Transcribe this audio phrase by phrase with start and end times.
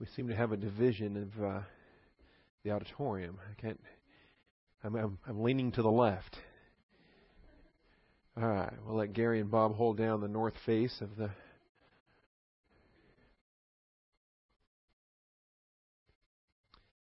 [0.00, 1.60] we seem to have a division of uh,
[2.64, 3.38] the auditorium.
[3.50, 3.80] I can't.
[4.82, 6.36] I'm, I'm, I'm leaning to the left.
[8.36, 11.30] All right, we'll let Gary and Bob hold down the north face of the.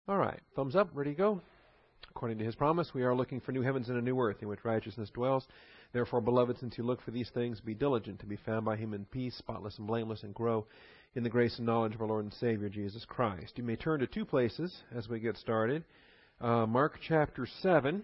[0.08, 1.42] All right, thumbs up, ready to go.
[2.10, 4.48] According to his promise, we are looking for new heavens and a new earth in
[4.48, 5.48] which righteousness dwells.
[5.92, 8.94] Therefore, beloved, since you look for these things, be diligent to be found by him
[8.94, 10.68] in peace, spotless and blameless, and grow
[11.16, 13.54] in the grace and knowledge of our Lord and Savior Jesus Christ.
[13.56, 15.84] You may turn to two places as we get started.
[16.40, 18.04] Uh, Mark chapter 7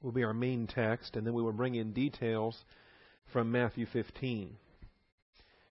[0.00, 2.56] will be our main text, and then we will bring in details
[3.32, 4.56] from Matthew 15.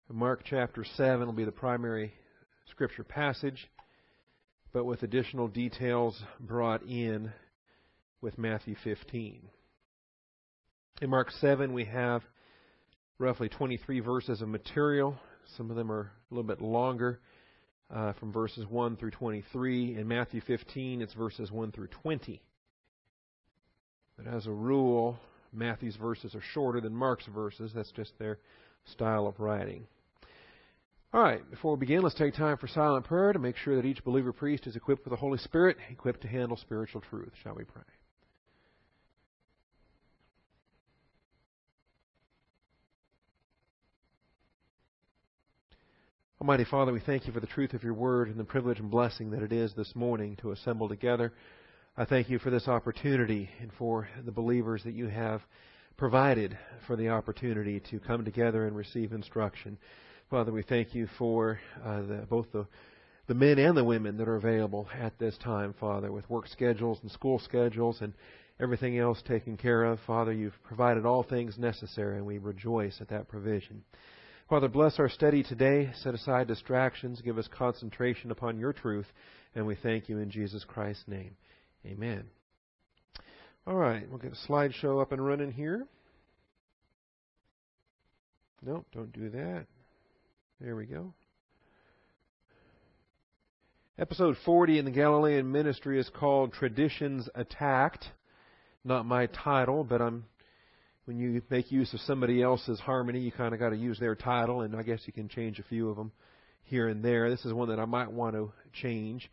[0.09, 2.13] Mark chapter 7 will be the primary
[2.69, 3.69] scripture passage,
[4.73, 7.31] but with additional details brought in
[8.21, 9.41] with Matthew 15.
[11.01, 12.21] In Mark 7, we have
[13.17, 15.17] roughly 23 verses of material.
[15.57, 17.19] Some of them are a little bit longer,
[17.89, 19.97] uh, from verses 1 through 23.
[19.97, 22.39] In Matthew 15, it's verses 1 through 20.
[24.16, 25.17] But as a rule,
[25.52, 27.71] Matthew's verses are shorter than Mark's verses.
[27.73, 28.38] That's just their
[28.86, 29.88] style of writing.
[31.15, 33.88] All right, before we begin, let's take time for silent prayer to make sure that
[33.88, 37.31] each believer priest is equipped with the Holy Spirit, equipped to handle spiritual truth.
[37.41, 37.81] Shall we pray?
[46.42, 48.89] Almighty Father, we thank you for the truth of your word and the privilege and
[48.89, 51.31] blessing that it is this morning to assemble together.
[51.95, 55.44] I thank you for this opportunity and for the believers that you have
[55.98, 59.78] provided for the opportunity to come together and receive instruction.
[60.31, 62.66] Father, we thank you for uh, the, both the
[63.28, 66.98] the men and the women that are available at this time, Father, with work schedules
[67.03, 68.14] and school schedules and
[68.59, 70.00] everything else taken care of.
[70.08, 73.83] Father, you've provided all things necessary, and we rejoice at that provision.
[74.52, 75.91] Father, bless our study today.
[76.03, 77.21] Set aside distractions.
[77.21, 79.05] Give us concentration upon your truth.
[79.55, 81.38] And we thank you in Jesus Christ's name.
[81.85, 82.25] Amen.
[83.65, 85.87] All right, we'll get a slideshow up and running here.
[88.61, 89.67] No, don't do that.
[90.59, 91.14] There we go.
[93.97, 98.05] Episode 40 in the Galilean ministry is called Traditions Attacked.
[98.83, 100.26] Not my title, but I'm
[101.06, 104.16] when you make use of somebody else's harmony, you kind of got to use their
[104.16, 106.12] title, and I guess you can change a few of them
[106.64, 107.30] here and there.
[107.30, 109.30] This is one that I might want to change,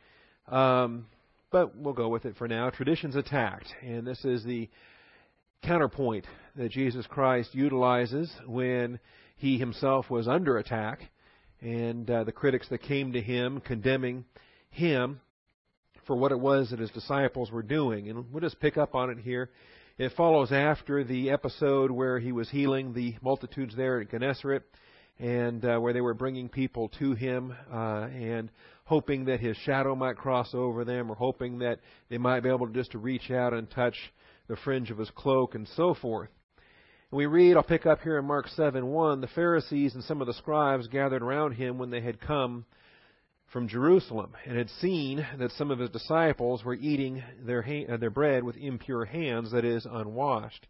[0.48, 1.06] um,
[1.50, 2.70] but we'll go with it for now.
[2.70, 4.68] Traditions attacked, and this is the
[5.62, 8.98] counterpoint that Jesus Christ utilizes when
[9.36, 11.00] he himself was under attack,
[11.60, 14.24] and uh, the critics that came to him condemning
[14.70, 15.20] him
[16.06, 18.08] for what it was that his disciples were doing.
[18.08, 19.50] And we'll just pick up on it here
[19.98, 24.62] it follows after the episode where he was healing the multitudes there at Gennesaret
[25.18, 28.48] and uh, where they were bringing people to him uh, and
[28.84, 32.68] hoping that his shadow might cross over them or hoping that they might be able
[32.68, 33.96] just to reach out and touch
[34.46, 36.30] the fringe of his cloak and so forth.
[37.10, 40.20] And we read, I'll pick up here in Mark 7 1, the Pharisees and some
[40.20, 42.66] of the scribes gathered around him when they had come
[43.52, 48.10] from Jerusalem and had seen that some of his disciples were eating their, uh, their
[48.10, 50.66] bread with impure hands, that is, unwashed.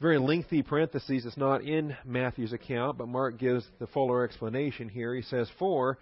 [0.00, 1.24] Very lengthy parentheses.
[1.24, 5.14] It's not in Matthew's account, but Mark gives the fuller explanation here.
[5.14, 5.98] He says, For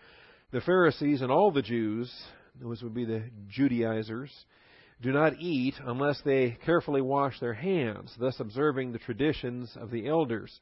[0.51, 2.13] the Pharisees and all the Jews,
[2.61, 4.31] those would be the Judaizers,
[5.01, 10.07] do not eat unless they carefully wash their hands, thus observing the traditions of the
[10.07, 10.61] elders.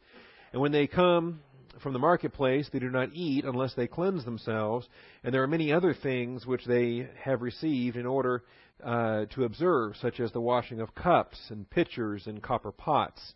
[0.53, 1.41] And when they come
[1.78, 4.88] from the marketplace they do not eat unless they cleanse themselves,
[5.22, 8.42] and there are many other things which they have received in order
[8.84, 13.34] uh, to observe, such as the washing of cups and pitchers and copper pots.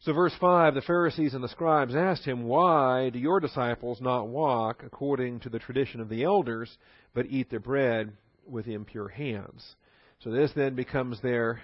[0.00, 4.28] So, verse 5 the Pharisees and the scribes asked him, Why do your disciples not
[4.28, 6.78] walk according to the tradition of the elders,
[7.14, 8.12] but eat their bread
[8.46, 9.74] with impure hands?
[10.20, 11.60] So, this then becomes their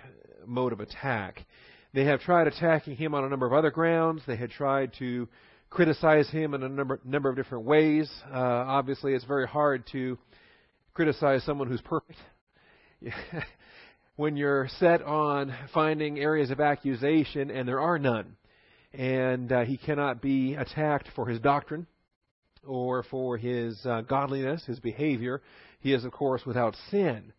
[0.47, 1.45] mode of attack.
[1.95, 4.23] They have tried attacking him on a number of other grounds.
[4.27, 5.29] They had tried to
[5.71, 8.11] criticize him in a number, number of different ways.
[8.33, 10.19] Uh, obviously, it's very hard to
[10.93, 12.19] criticize someone who's perfect.
[14.17, 18.37] when you're set on finding areas of accusation, and there are none.
[18.93, 21.87] And uh, he cannot be attacked for his doctrine
[22.67, 25.43] or for his uh, godliness, his behavior.
[25.79, 27.33] He is, of course, without sin.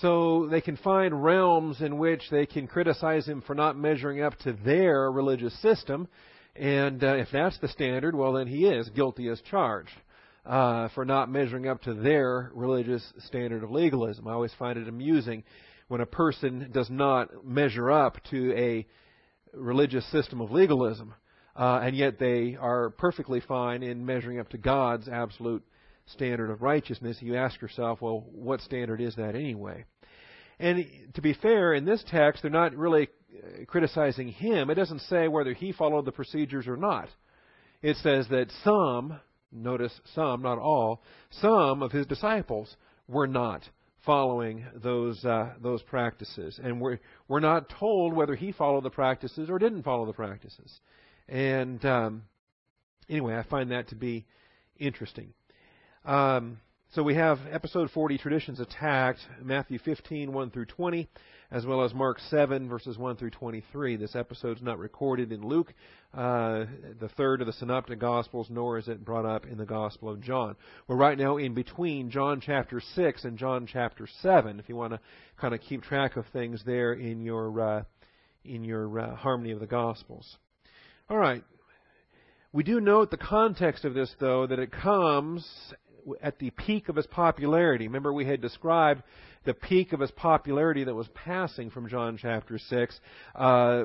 [0.00, 4.36] So they can find realms in which they can criticize him for not measuring up
[4.40, 6.08] to their religious system.
[6.56, 9.90] And uh, if that's the standard, well, then he is guilty as charged
[10.44, 14.26] uh, for not measuring up to their religious standard of legalism.
[14.26, 15.44] I always find it amusing
[15.88, 18.86] when a person does not measure up to a
[19.52, 21.14] religious system of legalism.
[21.56, 25.62] uh, and yet they are perfectly fine in measuring up to God's absolute
[26.06, 27.18] standard of righteousness.
[27.20, 29.84] You ask yourself, well, what standard is that anyway?
[30.58, 34.70] And to be fair, in this text, they're not really uh, criticizing him.
[34.70, 37.08] It doesn't say whether he followed the procedures or not.
[37.82, 39.18] It says that some,
[39.52, 42.76] notice some, not all, some of his disciples
[43.08, 43.62] were not
[44.06, 46.98] following those uh, those practices, and we're
[47.28, 50.80] we're not told whether he followed the practices or didn't follow the practices.
[51.28, 52.22] And um,
[53.08, 54.26] anyway, I find that to be
[54.78, 55.32] interesting.
[56.04, 56.58] Um,
[56.94, 61.08] so we have episode 40, Traditions Attacked, Matthew 15, 1 through 20,
[61.50, 63.96] as well as Mark 7, verses 1 through 23.
[63.96, 65.72] This episode is not recorded in Luke,
[66.12, 66.66] uh,
[67.00, 70.20] the third of the Synoptic Gospels, nor is it brought up in the Gospel of
[70.20, 70.56] John.
[70.86, 74.92] We're right now in between John chapter 6 and John chapter 7, if you want
[74.92, 75.00] to
[75.40, 77.82] kind of keep track of things there in your, uh,
[78.44, 80.36] in your uh, harmony of the Gospels.
[81.08, 81.42] All right.
[82.54, 85.44] We do note the context of this, though, that it comes
[86.22, 87.86] at the peak of his popularity.
[87.86, 89.02] Remember, we had described
[89.44, 93.00] the peak of his popularity that was passing from John chapter 6.
[93.34, 93.84] Uh,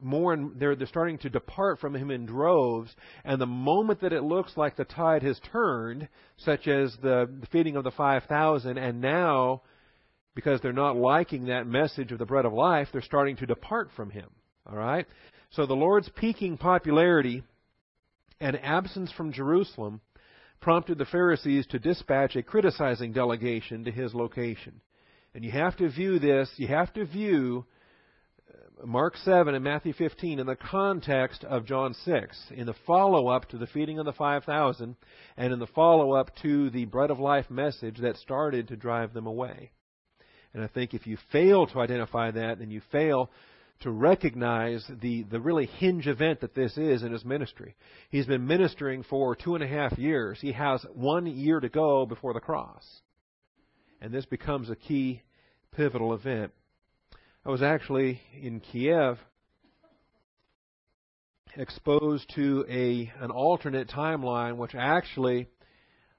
[0.00, 4.12] more and they're, they're starting to depart from him in droves, and the moment that
[4.12, 8.76] it looks like the tide has turned, such as the, the feeding of the 5,000,
[8.76, 9.62] and now,
[10.34, 13.88] because they're not liking that message of the bread of life, they're starting to depart
[13.96, 14.28] from him.
[14.66, 15.06] All right?
[15.50, 17.42] So the Lord's peaking popularity
[18.40, 20.00] and absence from Jerusalem
[20.60, 24.80] prompted the Pharisees to dispatch a criticizing delegation to his location.
[25.34, 27.64] And you have to view this, you have to view
[28.48, 33.28] uh, Mark 7 and Matthew 15 in the context of John 6, in the follow
[33.28, 34.96] up to the feeding of the 5,000,
[35.36, 39.12] and in the follow up to the bread of life message that started to drive
[39.12, 39.72] them away.
[40.54, 43.28] And I think if you fail to identify that, then you fail
[43.80, 47.74] to recognize the, the really hinge event that this is in his ministry.
[48.10, 50.38] He's been ministering for two and a half years.
[50.40, 52.84] He has one year to go before the cross.
[54.00, 55.22] And this becomes a key
[55.76, 56.52] pivotal event.
[57.44, 59.18] I was actually in Kiev
[61.56, 65.48] exposed to a an alternate timeline which actually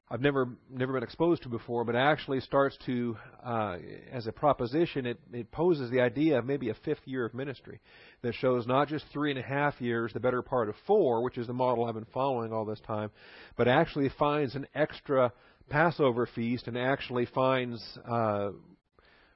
[0.08, 3.78] I've never never been exposed to before, but actually starts to, uh,
[4.12, 7.80] as a proposition, it, it poses the idea of maybe a fifth year of ministry
[8.22, 11.40] that shows not just three and a half years, the better part of four, which
[11.40, 13.10] is the model I've been following all this time,
[13.58, 15.34] but actually finds an extra
[15.70, 18.52] Passover feast and actually finds uh,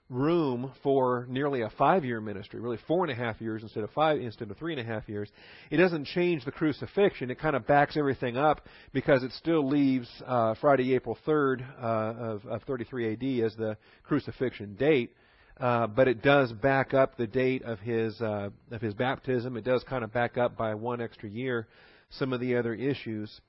[0.09, 4.19] room for nearly a five-year ministry, really four and a half years instead of five,
[4.19, 5.29] instead of three and a half years.
[5.69, 7.29] It doesn't change the crucifixion.
[7.29, 11.85] It kind of backs everything up because it still leaves uh, Friday, April 3rd uh,
[11.85, 15.13] of, of 33 AD as the crucifixion date.
[15.59, 19.57] Uh, but it does back up the date of his uh, of his baptism.
[19.57, 21.67] It does kind of back up by one extra year
[22.11, 23.41] some of the other issues,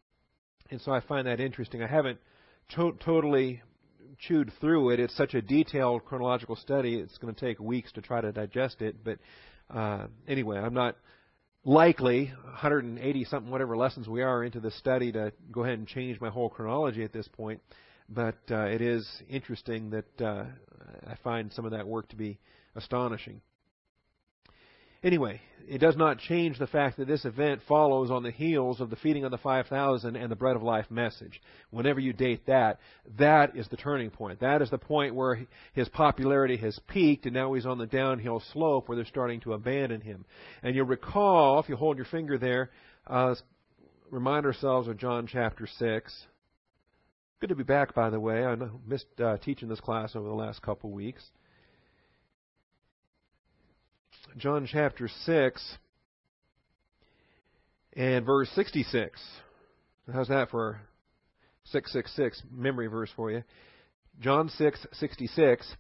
[0.73, 1.85] and so I find that interesting.
[1.85, 2.19] I haven't
[2.75, 3.63] to- totally
[4.19, 5.01] chewed through it.
[5.01, 8.83] It's such a detailed chronological study, it's going to take weeks to try to digest
[8.83, 8.97] it.
[9.05, 9.19] But
[9.75, 10.97] uh, anyway, I'm not
[11.65, 16.21] likely 180 something whatever lessons we are into this study to go ahead and change
[16.21, 17.61] my whole chronology at this point.
[18.09, 20.45] But uh, it is interesting that uh,
[21.07, 22.39] I find some of that work to be
[22.75, 23.41] astonishing.
[25.03, 28.91] Anyway, it does not change the fact that this event follows on the heels of
[28.91, 31.41] the feeding of the 5,000 and the bread of life message.
[31.71, 32.81] Whenever you date that,
[33.19, 34.41] that is the turning point.
[34.41, 38.43] That is the point where his popularity has peaked and now he's on the downhill
[38.53, 40.27] slope where they're starting to abandon him.
[40.63, 42.71] And you'll recall, if you hold your finger there,
[43.07, 43.37] uh,
[44.11, 46.27] remind ourselves of John chapter 6.
[47.41, 48.45] Good to be back, by the way.
[48.45, 48.55] I
[48.87, 51.23] missed uh, teaching this class over the last couple of weeks.
[54.37, 55.79] John chapter 6
[57.95, 59.21] and verse 66.
[60.13, 60.81] How's that for
[61.65, 63.43] 666 memory verse for you?
[64.21, 65.75] John 6:66.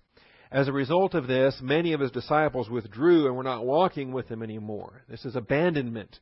[0.51, 4.29] As a result of this, many of his disciples withdrew and were not walking with
[4.29, 5.05] him anymore.
[5.09, 6.19] This is abandonment.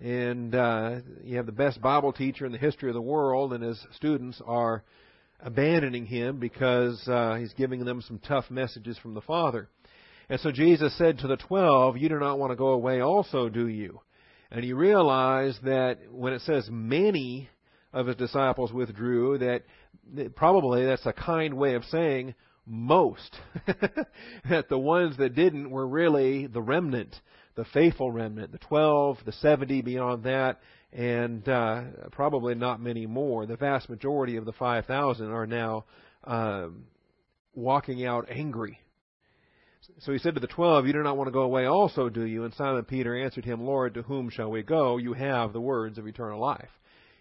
[0.00, 3.62] And uh, you have the best Bible teacher in the history of the world, and
[3.62, 4.82] his students are
[5.40, 9.68] abandoning him because uh, he's giving them some tough messages from the Father.
[10.28, 13.48] And so Jesus said to the twelve, You do not want to go away also,
[13.48, 14.00] do you?
[14.50, 17.48] And he realized that when it says many
[17.92, 19.62] of his disciples withdrew, that
[20.36, 22.34] probably that's a kind way of saying
[22.66, 23.36] most.
[24.48, 27.14] that the ones that didn't were really the remnant,
[27.54, 30.60] the faithful remnant, the 12, the 70 beyond that,
[30.92, 31.82] and uh,
[32.12, 33.46] probably not many more.
[33.46, 35.84] The vast majority of the 5,000 are now
[36.24, 36.84] um,
[37.54, 38.78] walking out angry
[40.00, 42.24] So he said to the twelve, You do not want to go away also, do
[42.24, 42.44] you?
[42.44, 44.96] And Simon Peter answered him, Lord, to whom shall we go?
[44.96, 46.68] You have the words of eternal life.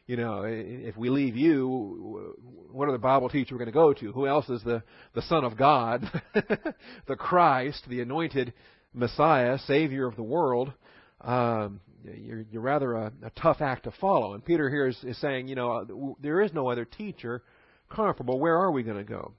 [0.05, 2.35] You know, if we leave you,
[2.71, 4.13] what other Bible teacher we're going to go to?
[4.13, 4.81] Who else is the,
[5.13, 8.53] the Son of God, the Christ, the anointed
[8.93, 10.71] Messiah, Savior of the world?
[11.19, 14.33] Um, you're, you're rather a, a tough act to follow.
[14.33, 17.43] And Peter here is, is saying, you know, there is no other teacher
[17.89, 18.39] comparable.
[18.39, 19.33] Where are we going to go?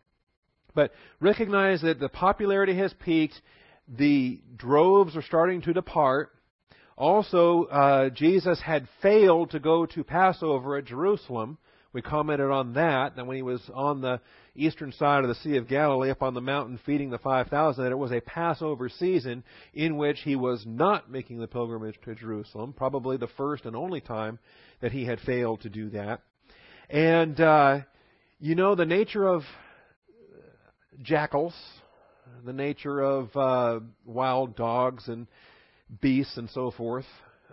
[0.78, 3.34] But recognize that the popularity has peaked.
[3.88, 6.30] The droves are starting to depart.
[6.96, 11.58] Also, uh, Jesus had failed to go to Passover at Jerusalem.
[11.92, 14.20] We commented on that, that when he was on the
[14.54, 17.90] eastern side of the Sea of Galilee up on the mountain feeding the 5,000, that
[17.90, 19.42] it was a Passover season
[19.74, 24.00] in which he was not making the pilgrimage to Jerusalem, probably the first and only
[24.00, 24.38] time
[24.80, 26.20] that he had failed to do that.
[26.88, 27.80] And, uh,
[28.38, 29.42] you know, the nature of
[31.02, 31.54] jackals,
[32.44, 35.26] the nature of uh, wild dogs and
[36.00, 37.06] beasts and so forth.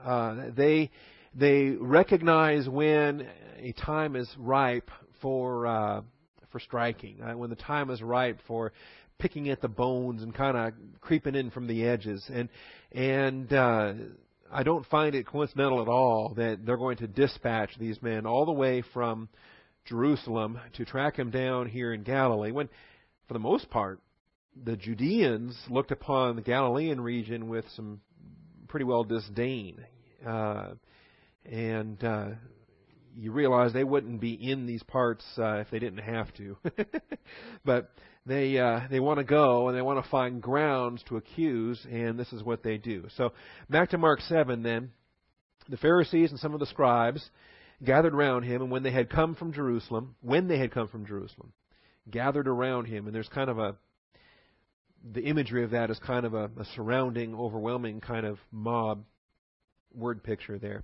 [0.04, 0.92] Uh, they
[1.34, 4.90] they recognize when a time is ripe
[5.22, 6.02] for uh,
[6.52, 8.72] for striking, uh, when the time is ripe for
[9.18, 12.50] picking at the bones and kind of creeping in from the edges, and
[12.92, 13.94] and uh,
[14.52, 18.46] I don't find it coincidental at all that they're going to dispatch these men all
[18.46, 19.30] the way from
[19.86, 22.52] Jerusalem to track him down here in Galilee.
[22.52, 22.70] When
[23.28, 24.00] for the most part,
[24.64, 28.02] the Judeans looked upon the Galilean region with some
[28.68, 29.84] pretty well disdain.
[30.26, 30.72] Uh,
[31.46, 32.28] and uh,
[33.16, 36.58] you realize they wouldn't be in these parts uh, if they didn't have to.
[37.66, 37.92] but
[38.26, 42.20] they uh, they want to go and they want to find grounds to accuse, and
[42.20, 43.06] this is what they do.
[43.18, 43.34] So
[43.70, 44.64] back to Mark seven.
[44.64, 44.92] Then
[45.70, 47.30] the Pharisees and some of the scribes
[47.84, 51.06] gathered around him, and when they had come from Jerusalem, when they had come from
[51.06, 51.54] Jerusalem,
[52.10, 53.76] gathered around him, and there's kind of a
[55.14, 59.04] the imagery of that is kind of a, a surrounding, overwhelming kind of mob
[59.94, 60.84] word picture there.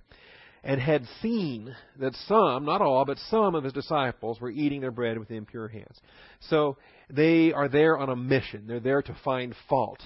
[0.64, 4.92] And had seen that some, not all, but some of his disciples were eating their
[4.92, 6.00] bread with impure hands.
[6.48, 6.76] So
[7.10, 8.66] they are there on a mission.
[8.68, 9.98] They're there to find fault.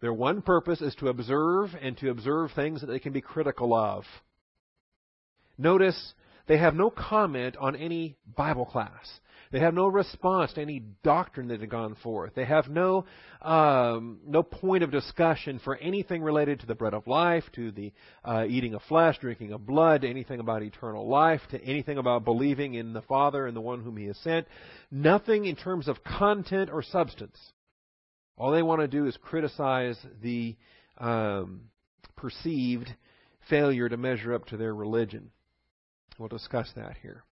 [0.00, 3.72] Their one purpose is to observe and to observe things that they can be critical
[3.72, 4.04] of.
[5.56, 6.14] Notice
[6.48, 9.20] they have no comment on any Bible class.
[9.52, 12.34] They have no response to any doctrine that has gone forth.
[12.36, 13.04] They have no
[13.42, 17.92] um, no point of discussion for anything related to the bread of life, to the
[18.24, 22.24] uh, eating of flesh, drinking of blood, to anything about eternal life, to anything about
[22.24, 24.46] believing in the Father and the one whom He has sent.
[24.90, 27.38] Nothing in terms of content or substance.
[28.36, 30.56] All they want to do is criticize the
[30.98, 31.62] um,
[32.14, 32.94] perceived
[33.48, 35.32] failure to measure up to their religion.
[36.18, 37.24] We'll discuss that here.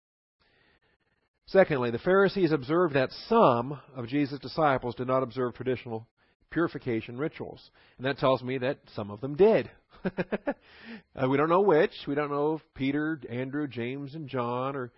[1.47, 6.05] Secondly, the Pharisees observed that some of Jesus' disciples did not observe traditional
[6.49, 7.71] purification rituals.
[7.97, 9.69] And that tells me that some of them did.
[10.05, 11.93] uh, we don't know which.
[12.05, 14.91] We don't know if Peter, Andrew, James, and John, or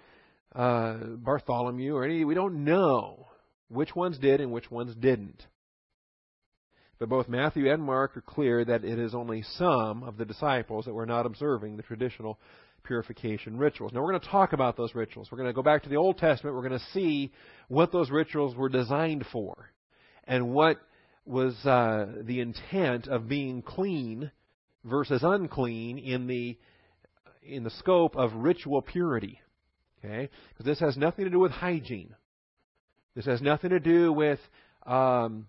[0.56, 2.26] uh, Bartholomew, or any.
[2.26, 3.28] We don't know
[3.68, 5.46] which ones did and which ones didn't.
[6.98, 10.86] But both Matthew and Mark are clear that it is only some of the disciples
[10.86, 12.40] that were not observing the traditional
[12.84, 13.92] purification rituals.
[13.94, 15.30] Now, we're going to talk about those rituals.
[15.32, 16.56] We're going to go back to the Old Testament.
[16.56, 17.32] We're going to see
[17.68, 19.72] what those rituals were designed for
[20.26, 20.78] and what
[21.26, 24.32] was uh, the intent of being clean
[24.84, 26.58] versus unclean in the
[27.44, 29.40] in the scope of ritual purity.
[30.04, 32.16] Okay, because this has nothing to do with hygiene.
[33.16, 34.40] This has nothing to do with
[34.86, 35.48] um,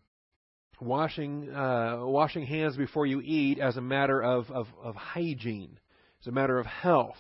[0.81, 5.79] washing uh, washing hands before you eat as a matter of, of, of hygiene.
[6.21, 7.17] It's a matter of health.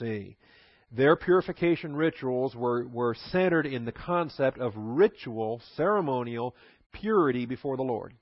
[0.00, 0.36] See,
[0.90, 6.56] their purification rituals were, were centered in the concept of ritual, ceremonial
[6.90, 8.14] purity before the Lord.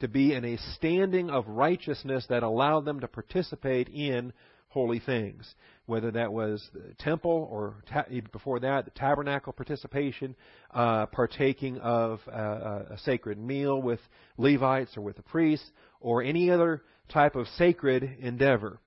[0.00, 4.32] To be in a standing of righteousness that allowed them to participate in
[4.68, 5.54] holy things.
[5.84, 10.34] Whether that was the temple or ta- before that, the tabernacle participation,
[10.72, 14.00] uh, partaking of uh, a sacred meal with
[14.38, 18.80] Levites or with the priests, or any other type of sacred endeavor.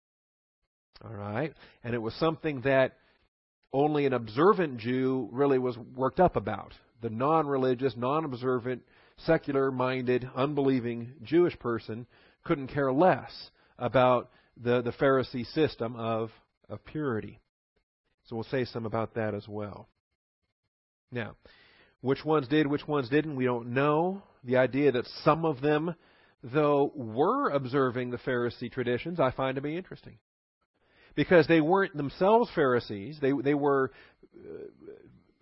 [1.04, 1.54] All right?
[1.84, 2.98] And it was something that
[3.72, 6.74] only an observant Jew really was worked up about.
[7.02, 8.82] The non religious, non observant,
[9.18, 12.06] secular minded, unbelieving Jewish person
[12.44, 13.32] couldn't care less
[13.78, 14.30] about
[14.62, 16.32] the, the Pharisee system of,
[16.68, 17.40] of purity.
[18.28, 19.88] So we'll say some about that as well.
[21.12, 21.36] Now,
[22.02, 24.22] which ones did, which ones didn't, we don't know.
[24.44, 25.96] The idea that some of them,
[26.44, 30.18] though, were observing the Pharisee traditions, I find to be interesting
[31.20, 33.18] because they weren't themselves Pharisees.
[33.22, 33.92] They, they were
[34.34, 34.92] uh,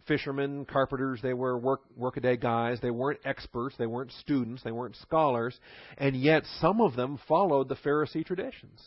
[0.07, 2.79] fishermen, carpenters, they were work workaday guys.
[2.81, 5.55] They weren't experts, they weren't students, they weren't scholars,
[5.99, 8.81] and yet some of them followed the Pharisee traditions.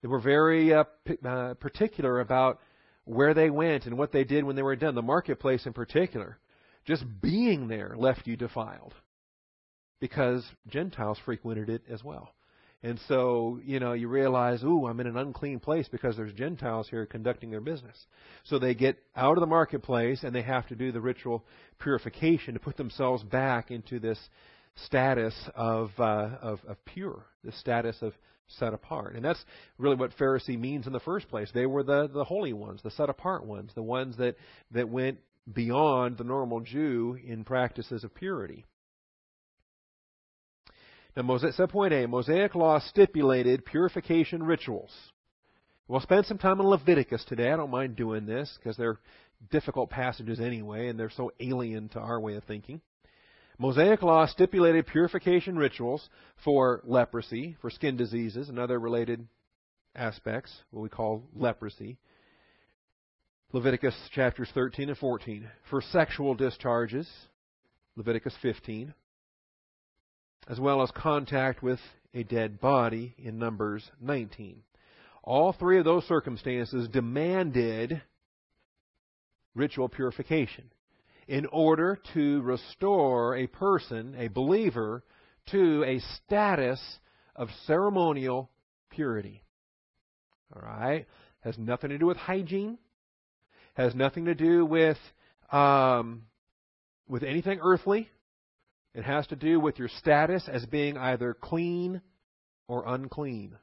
[0.00, 2.60] They were very uh, p- uh, particular about
[3.02, 4.94] where they went and what they did when they were done.
[4.94, 6.38] The marketplace, in particular,
[6.84, 8.94] just being there left you defiled
[10.00, 12.32] because Gentiles frequented it as well.
[12.82, 16.88] And so, you know, you realize, ooh, I'm in an unclean place because there's Gentiles
[16.88, 18.06] here conducting their business.
[18.44, 21.44] So they get out of the marketplace and they have to do the ritual
[21.78, 24.18] purification to put themselves back into this
[24.86, 28.14] status of, uh, of, of pure, the status of
[28.58, 29.14] set apart.
[29.14, 29.44] And that's
[29.76, 31.50] really what Pharisee means in the first place.
[31.52, 34.36] They were the, the holy ones, the set apart ones, the ones that,
[34.70, 35.18] that went
[35.52, 38.64] beyond the normal Jew in practices of purity.
[41.16, 44.92] Now, Mosaic, subpoint A, eh, Mosaic law stipulated purification rituals.
[45.88, 47.50] We'll spend some time in Leviticus today.
[47.50, 48.98] I don't mind doing this because they're
[49.50, 52.80] difficult passages anyway, and they're so alien to our way of thinking.
[53.58, 56.08] Mosaic law stipulated purification rituals
[56.44, 59.26] for leprosy, for skin diseases, and other related
[59.96, 61.98] aspects, what we call leprosy.
[63.52, 65.48] Leviticus chapters 13 and 14.
[65.68, 67.10] For sexual discharges,
[67.96, 68.94] Leviticus 15
[70.48, 71.80] as well as contact with
[72.14, 74.62] a dead body in Numbers 19.
[75.22, 78.02] All three of those circumstances demanded
[79.54, 80.70] ritual purification
[81.28, 85.04] in order to restore a person, a believer,
[85.50, 86.80] to a status
[87.36, 88.50] of ceremonial
[88.90, 89.42] purity.
[90.54, 91.06] All right?
[91.40, 92.78] Has nothing to do with hygiene.
[93.74, 94.98] Has nothing to do with
[95.52, 96.22] um,
[97.08, 98.08] with anything earthly.
[98.94, 102.00] It has to do with your status as being either clean
[102.66, 103.56] or unclean.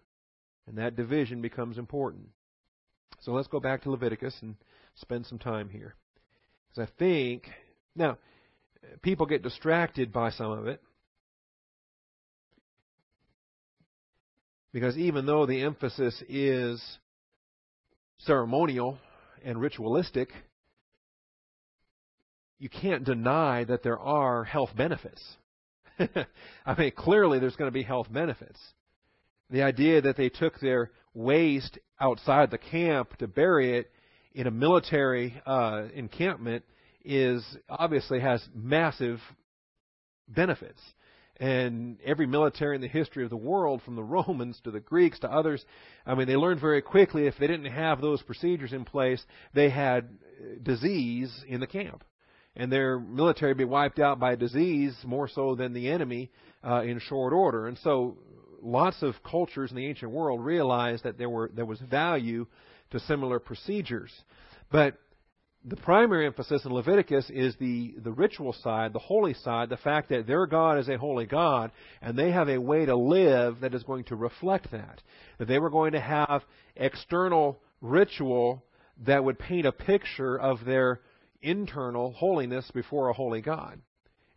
[0.68, 2.30] And that division becomes important.
[3.22, 4.56] So let's go back to Leviticus and
[4.96, 5.96] spend some time here.
[6.70, 7.50] Because I think,
[7.96, 8.18] now,
[9.02, 10.82] people get distracted by some of it.
[14.72, 16.82] Because even though the emphasis is
[18.20, 18.98] ceremonial
[19.44, 20.30] and ritualistic,
[22.60, 25.22] you can't deny that there are health benefits.
[26.00, 28.60] I mean, clearly there's going to be health benefits.
[29.50, 33.92] The idea that they took their waste outside the camp to bury it
[34.34, 36.64] in a military uh, encampment
[37.04, 39.20] is obviously has massive
[40.28, 40.82] benefits.
[41.40, 45.20] And every military in the history of the world, from the Romans to the Greeks
[45.20, 45.64] to others,
[46.06, 49.70] I mean, they learned very quickly if they didn't have those procedures in place, they
[49.70, 50.10] had
[50.64, 52.04] disease in the camp
[52.58, 56.30] and their military be wiped out by disease more so than the enemy
[56.64, 57.68] uh, in short order.
[57.68, 58.18] And so,
[58.62, 62.48] lots of cultures in the ancient world realized that there were there was value
[62.92, 64.12] to similar procedures,
[64.72, 64.98] but
[65.66, 70.10] the primary emphasis in Leviticus is the, the ritual side, the holy side, the fact
[70.10, 73.74] that their God is a holy God, and they have a way to live that
[73.74, 75.02] is going to reflect that.
[75.40, 76.44] That they were going to have
[76.78, 78.64] external ritual
[79.06, 81.02] that would paint a picture of their
[81.42, 83.80] internal holiness before a holy God.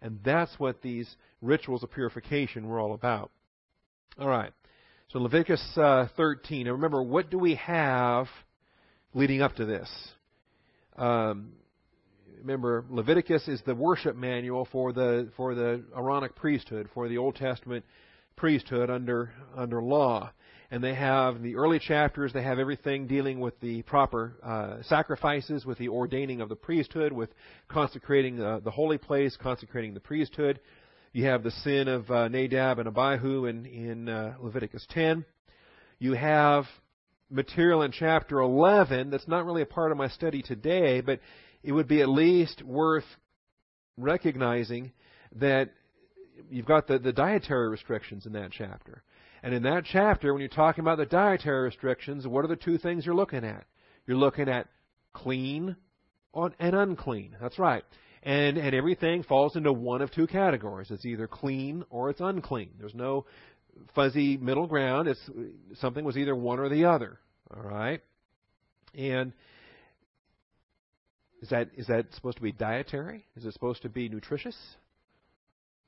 [0.03, 3.31] And that's what these rituals of purification were all about.
[4.19, 4.53] All right.
[5.09, 6.67] So Leviticus uh, 13.
[6.67, 8.27] And remember, what do we have
[9.13, 9.91] leading up to this?
[10.97, 11.53] Um,
[12.39, 17.37] remember, Leviticus is the worship manual for the for the Aaronic priesthood, for the Old
[17.37, 17.85] Testament
[18.37, 20.31] priesthood under under law
[20.71, 24.83] and they have in the early chapters they have everything dealing with the proper uh,
[24.83, 27.31] sacrifices with the ordaining of the priesthood with
[27.69, 30.61] consecrating uh, the holy place consecrating the priesthood.
[31.13, 35.25] You have the sin of uh, nadab and abihu in, in uh, leviticus 10
[35.99, 36.65] you have
[37.31, 41.21] material in chapter 11 that's not really a part of my study today but
[41.63, 43.05] it would be at least worth
[43.97, 44.93] recognizing
[45.37, 45.71] that
[46.49, 49.03] you've got the, the dietary restrictions in that chapter
[49.43, 52.79] and in that chapter, when you're talking about the dietary restrictions, what are the two
[52.79, 53.65] things you're looking at?
[54.07, 54.69] You're looking at
[55.13, 55.77] clean
[56.35, 57.37] and unclean.
[57.41, 57.85] That's right.
[58.23, 60.91] And, and everything falls into one of two categories.
[60.91, 62.71] It's either clean or it's unclean.
[62.79, 63.25] There's no
[63.95, 65.09] fuzzy middle ground.
[65.09, 65.31] It's
[65.81, 67.19] something was either one or the other.
[67.55, 68.03] All right.
[68.95, 69.33] And
[71.41, 73.25] is that is that supposed to be dietary?
[73.37, 74.57] Is it supposed to be nutritious?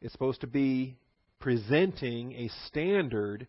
[0.01, 0.97] It's supposed to be
[1.43, 3.49] presenting a standard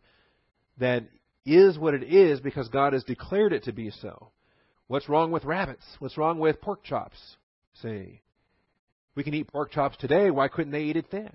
[0.79, 1.05] that
[1.45, 4.31] is what it is because God has declared it to be so.
[4.87, 5.85] What's wrong with rabbits?
[5.99, 7.17] What's wrong with pork chops?
[7.81, 8.21] See,
[9.15, 10.31] we can eat pork chops today.
[10.31, 11.31] Why couldn't they eat it then?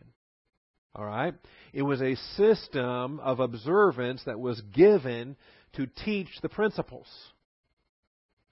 [0.95, 1.35] All right?
[1.73, 5.37] It was a system of observance that was given
[5.75, 7.07] to teach the principles.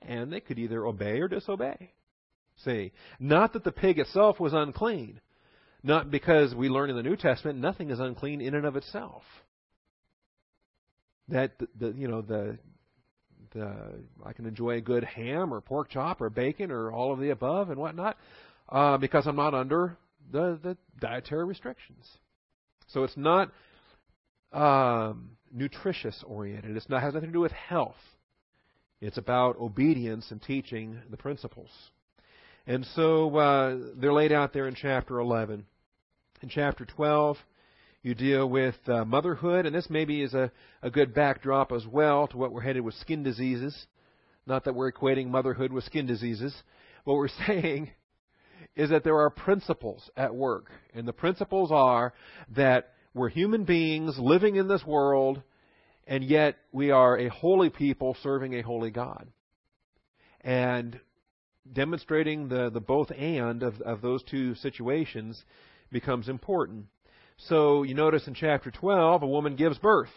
[0.01, 1.93] And they could either obey or disobey.
[2.65, 2.93] See?
[3.19, 5.21] Not that the pig itself was unclean.
[5.87, 9.23] Not because we learn in the New Testament nothing is unclean in and of itself.
[11.29, 12.59] That the, you know the
[13.55, 13.73] the
[14.25, 17.31] I can enjoy a good ham or pork chop or bacon or all of the
[17.31, 18.17] above and whatnot
[18.69, 19.97] uh, because I'm not under
[20.33, 22.05] the the dietary restrictions.
[22.89, 23.53] So it's not
[24.53, 26.77] um, nutritious oriented.
[26.77, 27.95] It's not has nothing to do with health.
[29.01, 31.71] It's about obedience and teaching the principles.
[32.67, 35.65] And so uh, they're laid out there in chapter 11.
[36.47, 37.39] In chapter 12,
[38.05, 42.29] you deal with uh, motherhood, and this maybe is a, a good backdrop as well
[42.29, 43.77] to what we're headed with skin diseases.
[44.47, 46.55] Not that we're equating motherhood with skin diseases.
[47.03, 47.91] What we're saying
[48.77, 50.71] is that there are principles at work.
[50.95, 52.15] And the principles are
[52.55, 55.43] that we're human beings living in this world,
[56.07, 59.27] and yet we are a holy people serving a holy God.
[60.43, 61.01] And
[61.73, 65.45] demonstrating the, the both and of, of those two situations
[65.91, 66.87] becomes important.
[67.37, 70.11] So you notice in chapter 12, a woman gives birth.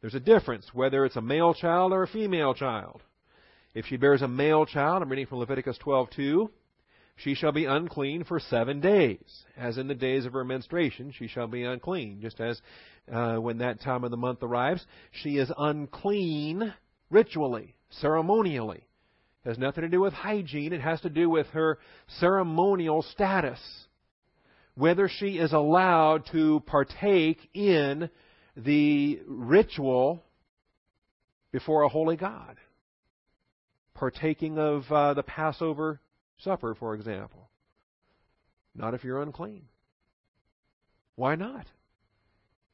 [0.00, 3.02] There's a difference whether it's a male child or a female child.
[3.74, 6.50] If she bears a male child, I'm reading from Leviticus 12:2,
[7.16, 11.28] she shall be unclean for seven days, as in the days of her menstruation she
[11.28, 12.20] shall be unclean.
[12.20, 12.60] Just as
[13.10, 16.74] uh, when that time of the month arrives, she is unclean
[17.10, 18.84] ritually, ceremonially.
[19.44, 20.72] It has nothing to do with hygiene.
[20.72, 21.78] It has to do with her
[22.18, 23.60] ceremonial status.
[24.74, 28.10] Whether she is allowed to partake in
[28.56, 30.24] the ritual
[31.52, 32.56] before a holy God.
[33.94, 36.00] Partaking of uh, the Passover
[36.38, 37.48] supper, for example.
[38.74, 39.66] Not if you're unclean.
[41.14, 41.66] Why not?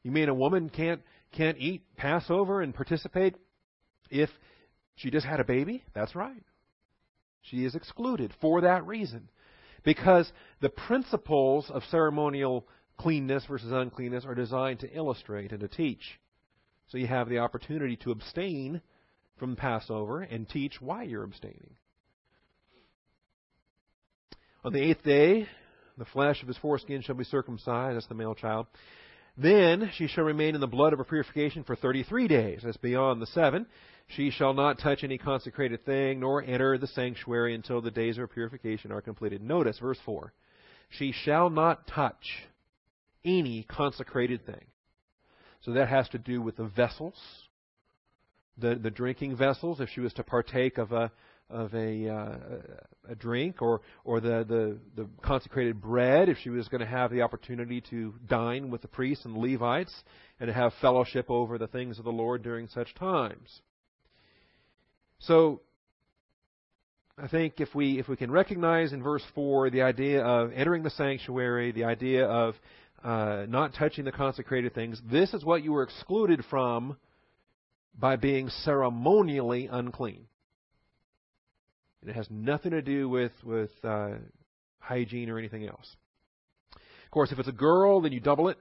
[0.03, 3.35] You mean a woman can't can't eat Passover and participate
[4.09, 4.29] if
[4.95, 5.83] she just had a baby?
[5.93, 6.43] That's right.
[7.43, 9.29] She is excluded for that reason.
[9.83, 12.67] Because the principles of ceremonial
[12.97, 16.19] cleanness versus uncleanness are designed to illustrate and to teach.
[16.89, 18.81] So you have the opportunity to abstain
[19.37, 21.77] from Passover and teach why you're abstaining.
[24.63, 25.47] On the eighth day,
[25.97, 28.67] the flesh of his foreskin shall be circumcised, that's the male child.
[29.37, 32.61] Then she shall remain in the blood of her purification for thirty three days.
[32.63, 33.65] That's beyond the seven.
[34.07, 38.21] She shall not touch any consecrated thing, nor enter the sanctuary until the days of
[38.21, 39.41] her purification are completed.
[39.41, 40.33] Notice verse 4.
[40.89, 42.47] She shall not touch
[43.23, 44.65] any consecrated thing.
[45.61, 47.15] So that has to do with the vessels,
[48.57, 49.79] the, the drinking vessels.
[49.79, 51.11] If she was to partake of a,
[51.49, 52.37] of a, uh,
[53.09, 57.11] a drink or, or the, the, the consecrated bread, if she was going to have
[57.11, 59.93] the opportunity to dine with the priests and Levites
[60.39, 63.61] and to have fellowship over the things of the Lord during such times.
[65.21, 65.61] So,
[67.17, 70.83] I think if we if we can recognize in verse four the idea of entering
[70.83, 72.55] the sanctuary, the idea of
[73.03, 76.97] uh, not touching the consecrated things, this is what you were excluded from
[77.97, 80.25] by being ceremonially unclean.
[82.01, 84.11] And it has nothing to do with, with uh,
[84.79, 85.95] hygiene or anything else.
[86.75, 88.57] Of course, if it's a girl, then you double it.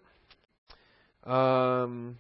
[1.25, 2.19] Um,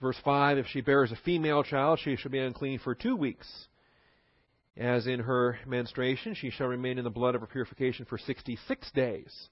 [0.00, 3.68] verse 5 If she bears a female child, she shall be unclean for two weeks.
[4.76, 8.90] As in her menstruation, she shall remain in the blood of her purification for 66
[8.92, 9.48] days.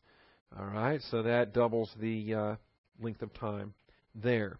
[0.58, 2.56] All right, so that doubles the uh,
[3.00, 3.74] length of time
[4.14, 4.58] there.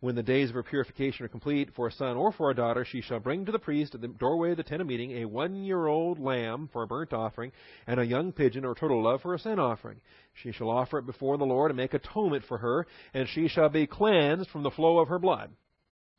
[0.00, 2.84] When the days of her purification are complete, for a son or for a daughter,
[2.84, 5.24] she shall bring to the priest at the doorway of the tent of meeting a
[5.24, 7.50] one year old lamb for a burnt offering,
[7.86, 10.00] and a young pigeon or turtle dove for a sin offering.
[10.34, 13.70] She shall offer it before the Lord and make atonement for her, and she shall
[13.70, 15.50] be cleansed from the flow of her blood.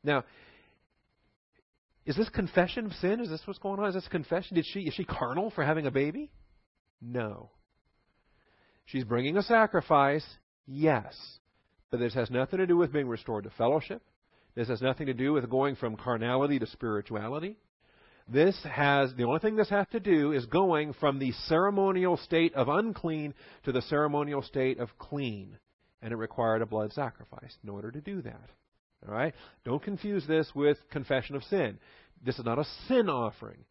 [0.02, 0.24] Now,
[2.04, 3.20] is this confession of sin?
[3.20, 3.88] Is this what's going on?
[3.88, 4.56] Is this confession?
[4.56, 6.30] Did she is she carnal for having a baby?
[7.00, 7.50] No.
[8.86, 10.24] She's bringing a sacrifice,
[10.66, 11.14] yes.
[11.90, 14.02] But this has nothing to do with being restored to fellowship.
[14.54, 17.56] This has nothing to do with going from carnality to spirituality.
[18.30, 22.54] This has, the only thing this has to do is going from the ceremonial state
[22.54, 23.32] of unclean
[23.64, 25.56] to the ceremonial state of clean.
[26.02, 28.50] And it required a blood sacrifice in order to do that.
[29.06, 29.34] All right?
[29.64, 31.78] Don't confuse this with confession of sin.
[32.24, 33.64] This is not a sin offering.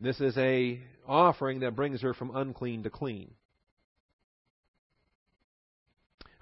[0.00, 3.30] This is a offering that brings her from unclean to clean.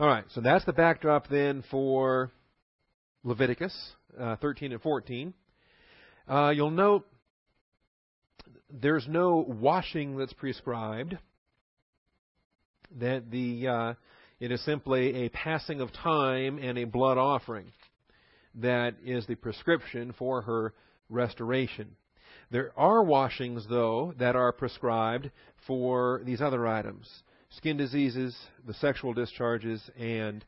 [0.03, 2.33] All right, so that's the backdrop then for
[3.23, 3.73] Leviticus
[4.19, 5.33] uh, 13 and 14.
[6.29, 7.07] Uh, you'll note
[8.69, 11.17] there's no washing that's prescribed.
[12.99, 13.95] That the uh,
[14.41, 17.67] it is simply a passing of time and a blood offering
[18.57, 20.75] that is the prescription for her
[21.11, 21.95] restoration.
[22.51, 25.31] There are washings, though, that are prescribed
[25.65, 27.09] for these other items
[27.57, 28.37] skin diseases,
[28.67, 30.45] the sexual discharges, and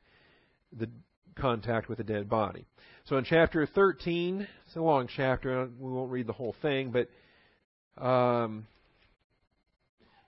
[0.76, 0.88] the
[1.36, 2.64] contact with a dead body.
[3.04, 5.68] So in chapter 13, it's a long chapter.
[5.78, 8.66] We won't read the whole thing, but um,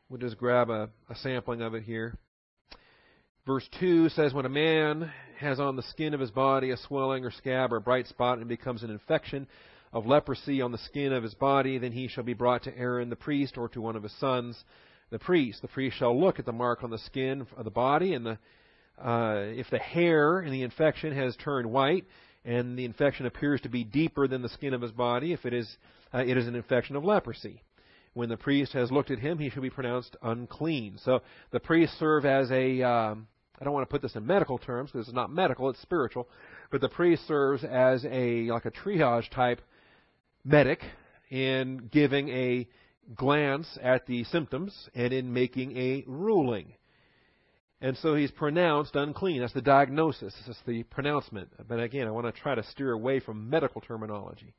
[0.09, 2.19] we'll just grab a, a sampling of it here.
[3.47, 7.25] Verse 2 says, When a man has on the skin of his body a swelling
[7.25, 9.47] or scab or bright spot and becomes an infection
[9.93, 13.09] of leprosy on the skin of his body, then he shall be brought to Aaron
[13.09, 14.63] the priest or to one of his sons,
[15.11, 15.63] the priest.
[15.63, 18.39] The priest shall look at the mark on the skin of the body, and the,
[19.03, 22.05] uh, if the hair in the infection has turned white,
[22.45, 25.53] and the infection appears to be deeper than the skin of his body, if it
[25.53, 25.77] is,
[26.15, 27.63] uh, it is an infection of leprosy.
[28.15, 30.99] When the priest has looked at him, he shall be pronounced unclean.
[31.05, 33.27] So the priests serve as a, um,
[33.61, 36.29] I don't want to put this in medical terms because it's not medical, it's spiritual,
[36.71, 39.61] but the priest serves as a like a triage type
[40.45, 40.81] medic
[41.31, 42.67] in giving a
[43.15, 46.73] glance at the symptoms and in making a ruling.
[47.81, 49.41] And so he's pronounced unclean.
[49.41, 50.35] That's the diagnosis.
[50.47, 51.51] That's the pronouncement.
[51.69, 54.55] But again, I want to try to steer away from medical terminology.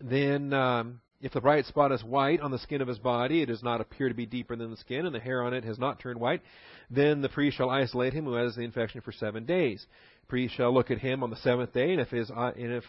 [0.00, 3.46] Then, um, if the bright spot is white on the skin of his body, it
[3.46, 5.78] does not appear to be deeper than the skin, and the hair on it has
[5.78, 6.42] not turned white,
[6.90, 9.84] then the priest shall isolate him who has the infection for seven days.
[10.22, 12.84] The priest shall look at him on the seventh day, and if his and if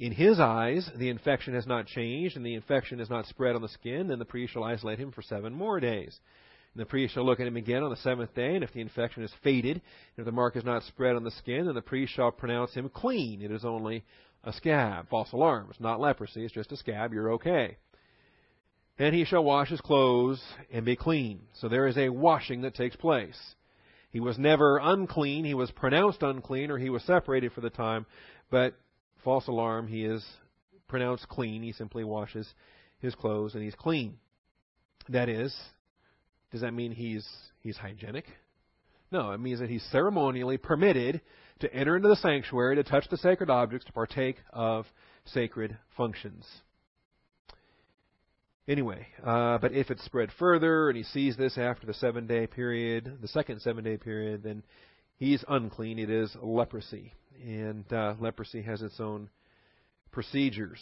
[0.00, 3.62] in his eyes the infection has not changed and the infection has not spread on
[3.62, 6.18] the skin, then the priest shall isolate him for seven more days.
[6.74, 8.80] And the priest shall look at him again on the seventh day, and if the
[8.80, 9.82] infection is faded, and
[10.18, 12.88] if the mark is not spread on the skin, then the priest shall pronounce him
[12.88, 13.42] clean.
[13.42, 14.04] It is only
[14.42, 15.08] a scab.
[15.10, 15.66] False alarm.
[15.70, 17.12] It's not leprosy, it's just a scab.
[17.12, 17.76] You're okay.
[18.98, 21.40] Then he shall wash his clothes and be clean.
[21.54, 23.38] So there is a washing that takes place.
[24.10, 25.44] He was never unclean.
[25.44, 28.06] He was pronounced unclean or he was separated for the time.
[28.50, 28.74] But,
[29.24, 30.24] false alarm, he is
[30.88, 31.62] pronounced clean.
[31.62, 32.52] He simply washes
[32.98, 34.18] his clothes and he's clean.
[35.08, 35.56] That is,
[36.52, 37.26] does that mean he's
[37.60, 38.26] he's hygienic?
[39.12, 41.20] No, it means that he's ceremonially permitted
[41.60, 44.86] to enter into the sanctuary, to touch the sacred objects, to partake of
[45.24, 46.46] sacred functions.
[48.68, 52.46] Anyway, uh, but if it's spread further and he sees this after the seven day
[52.46, 54.62] period, the second seven day period, then
[55.16, 55.98] he's unclean.
[55.98, 57.12] It is leprosy.
[57.44, 59.30] And uh, leprosy has its own
[60.12, 60.80] procedures.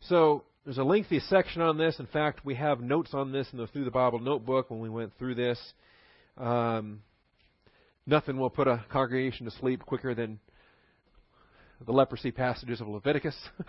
[0.00, 1.98] So there's a lengthy section on this.
[1.98, 4.88] In fact, we have notes on this in the Through the Bible notebook when we
[4.88, 5.58] went through this.
[6.36, 7.02] Um,
[8.06, 10.38] nothing will put a congregation to sleep quicker than
[11.84, 13.36] the leprosy passages of Leviticus.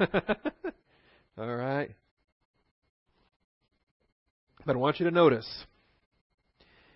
[1.38, 1.92] All right.
[4.66, 5.48] But I want you to notice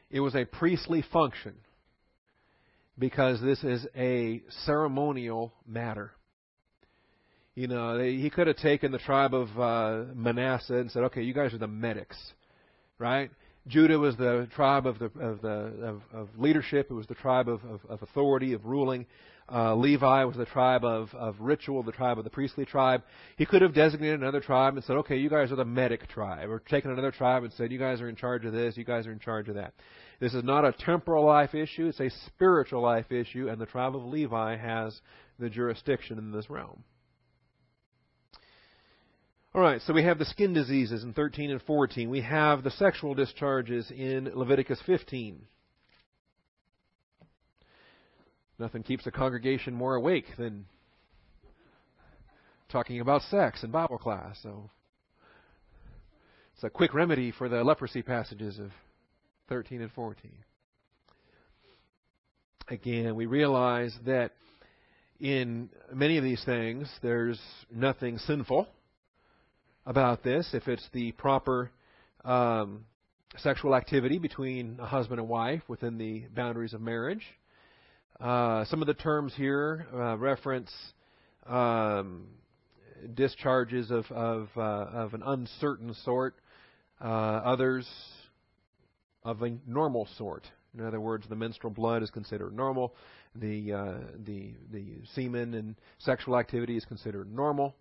[0.10, 1.56] it was a priestly function
[2.98, 6.12] because this is a ceremonial matter.
[7.56, 11.34] You know, he could have taken the tribe of uh, Manasseh and said, "Okay, you
[11.34, 12.18] guys are the medics,
[13.00, 13.32] right?"
[13.68, 15.50] Judah was the tribe of the of the
[15.84, 16.88] of, of leadership.
[16.90, 19.06] It was the tribe of, of, of authority, of ruling.
[19.50, 23.02] Uh, Levi was the tribe of, of ritual, the tribe of the priestly tribe.
[23.38, 26.50] He could have designated another tribe and said, okay, you guys are the medic tribe.
[26.50, 29.08] Or taken another tribe and said, you guys are in charge of this, you guys
[29.08, 29.74] are in charge of that.
[30.20, 33.96] This is not a temporal life issue, it's a spiritual life issue, and the tribe
[33.96, 35.00] of Levi has
[35.38, 36.84] the jurisdiction in this realm.
[39.54, 42.10] All right, so we have the skin diseases in 13 and 14.
[42.10, 45.42] We have the sexual discharges in Leviticus 15.
[48.60, 50.66] Nothing keeps a congregation more awake than
[52.70, 54.38] talking about sex in Bible class.
[54.42, 54.70] So
[56.56, 58.72] it's a quick remedy for the leprosy passages of
[59.50, 60.32] 13 and 14.
[62.70, 64.32] Again, we realize that
[65.20, 67.40] in many of these things, there's
[67.74, 68.68] nothing sinful
[69.86, 71.72] about this if it's the proper
[72.26, 72.86] um,
[73.38, 77.24] sexual activity between a husband and wife within the boundaries of marriage.
[78.20, 80.72] Uh, some of the terms here uh, reference
[81.46, 82.28] um,
[83.14, 86.36] discharges of of, uh, of, an uncertain sort,
[87.00, 87.88] uh, others
[89.28, 90.48] of a normal sort.
[90.74, 92.96] In other words, the menstrual blood is considered normal,
[93.36, 97.76] the uh, the the semen and sexual activity is considered normal.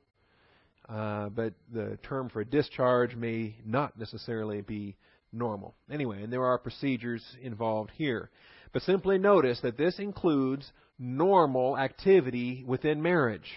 [0.88, 4.96] Uh, but the term for discharge may not necessarily be
[5.32, 5.74] normal.
[5.90, 8.30] Anyway, and there are procedures involved here.
[8.72, 13.50] But simply notice that this includes normal activity within marriage.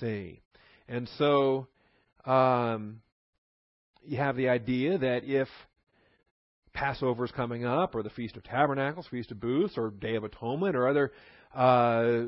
[0.00, 0.42] See?
[0.88, 1.68] And so
[2.24, 3.00] um,
[4.02, 5.48] you have the idea that if
[6.72, 10.24] Passover is coming up, or the Feast of Tabernacles, Feast of Booths, or Day of
[10.24, 11.12] Atonement, or other
[11.54, 12.22] uh,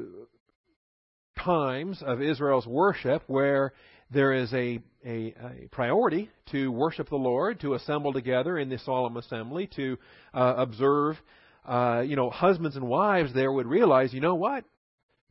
[1.38, 3.72] times of Israel's worship where
[4.10, 8.78] there is a, a, a, priority to worship the Lord, to assemble together in the
[8.78, 9.98] solemn assembly, to
[10.34, 11.16] uh, observe.
[11.64, 14.64] Uh, you know, husbands and wives there would realize, you know what?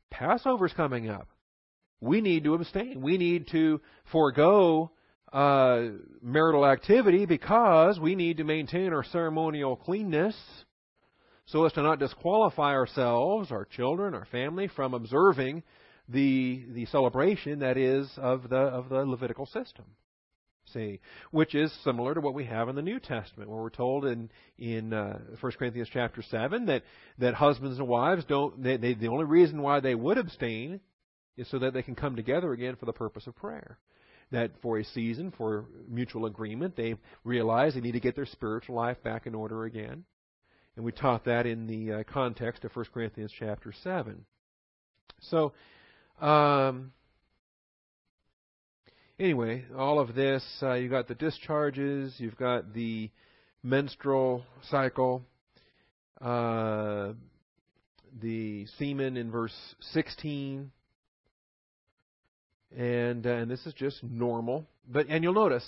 [0.10, 1.28] Passover's coming up.
[2.00, 3.02] We need to abstain.
[3.02, 4.92] We need to forego
[5.32, 5.84] uh,
[6.22, 10.36] marital activity because we need to maintain our ceremonial cleanness
[11.46, 15.64] so as to not disqualify ourselves, our children, our family from observing
[16.08, 19.86] the the celebration that is of the of the Levitical system.
[20.74, 21.00] See,
[21.32, 24.30] which is similar to what we have in the New Testament, where we're told in
[24.58, 26.84] in uh, 1 Corinthians chapter seven that
[27.18, 28.62] that husbands and wives don't.
[28.64, 30.80] They, they, the only reason why they would abstain
[31.36, 33.78] is so that they can come together again for the purpose of prayer.
[34.32, 38.76] That for a season, for mutual agreement, they realize they need to get their spiritual
[38.76, 40.06] life back in order again.
[40.76, 44.24] And we taught that in the uh, context of 1 Corinthians chapter 7.
[45.20, 45.54] So,
[46.22, 46.94] um,
[49.20, 53.12] anyway, all of this, uh, you've got the discharges, you've got the
[53.64, 55.24] menstrual cycle,
[56.22, 57.14] uh,
[58.22, 59.56] the semen in verse
[59.92, 60.72] 16,
[62.78, 64.66] and uh, and this is just normal.
[64.90, 65.66] But and you'll notice,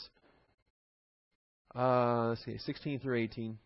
[1.76, 3.58] uh, let's see, 16 through 18,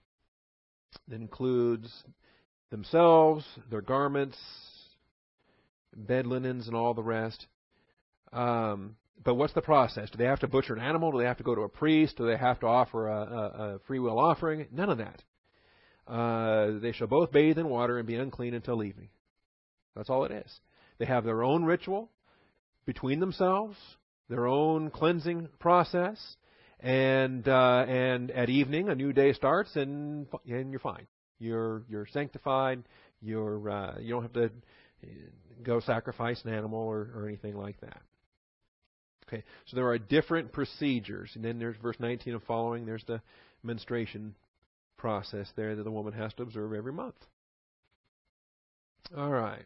[1.08, 1.92] that includes
[2.70, 4.38] themselves, their garments,
[5.96, 7.48] bed linens, and all the rest.
[8.34, 10.10] Um, but what's the process?
[10.10, 11.12] Do they have to butcher an animal?
[11.12, 12.18] Do they have to go to a priest?
[12.18, 14.68] Do they have to offer a, a, a free will offering?
[14.72, 15.24] None of that.
[16.08, 19.10] Uh, they shall both bathe in water and be unclean until evening.
[19.96, 20.60] That's all it is.
[21.00, 22.10] They have their own ritual
[22.88, 23.78] between themselves,
[24.30, 26.18] their own cleansing process,
[26.80, 31.06] and uh, and at evening a new day starts, and and you're fine.
[31.38, 32.84] You're you're sanctified.
[33.22, 34.50] You're uh, you don't have to
[35.62, 38.02] go sacrifice an animal or, or anything like that.
[39.28, 42.86] Okay, so there are different procedures, and then there's verse 19 and following.
[42.86, 43.22] There's the
[43.62, 44.34] menstruation
[44.98, 47.18] process there that the woman has to observe every month.
[49.16, 49.66] All right.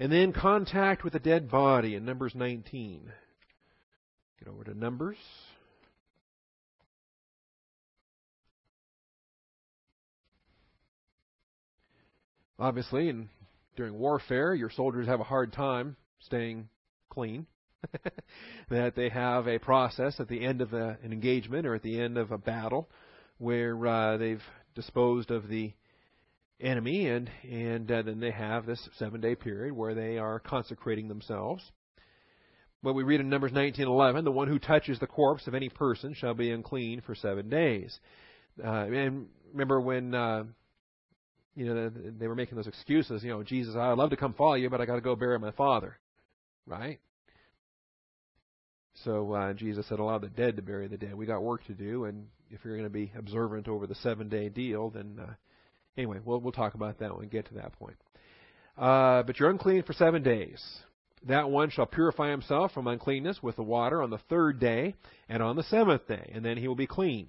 [0.00, 3.12] And then contact with a dead body in Numbers 19.
[4.38, 5.16] Get over to Numbers.
[12.60, 13.28] Obviously, and
[13.76, 16.68] during warfare, your soldiers have a hard time staying
[17.10, 17.46] clean.
[18.70, 22.00] that they have a process at the end of a, an engagement or at the
[22.00, 22.88] end of a battle
[23.38, 24.42] where uh, they've
[24.74, 25.72] disposed of the
[26.60, 31.08] enemy, and and uh, then they have this seven day period where they are consecrating
[31.08, 31.62] themselves.
[32.82, 36.14] But we read in Numbers 19:11, the one who touches the corpse of any person
[36.14, 37.98] shall be unclean for seven days.
[38.62, 40.44] Uh, and remember when uh,
[41.58, 43.24] you know, they were making those excuses.
[43.24, 45.40] You know, Jesus, I'd love to come follow you, but I got to go bury
[45.40, 45.98] my father,
[46.66, 47.00] right?
[49.04, 51.16] So uh, Jesus said, "Allow the dead to bury the dead.
[51.16, 54.50] We got work to do, and if you're going to be observant over the seven-day
[54.50, 55.32] deal, then uh,
[55.98, 57.96] anyway, we'll we'll talk about that when we get to that point.
[58.78, 60.62] Uh, but you're unclean for seven days.
[61.26, 64.94] That one shall purify himself from uncleanness with the water on the third day
[65.28, 67.28] and on the seventh day, and then he will be clean.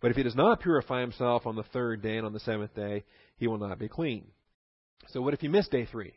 [0.00, 2.74] But if he does not purify himself on the third day and on the seventh
[2.74, 3.04] day,
[3.36, 4.26] he will not be clean.
[5.08, 6.14] So what if you miss day three?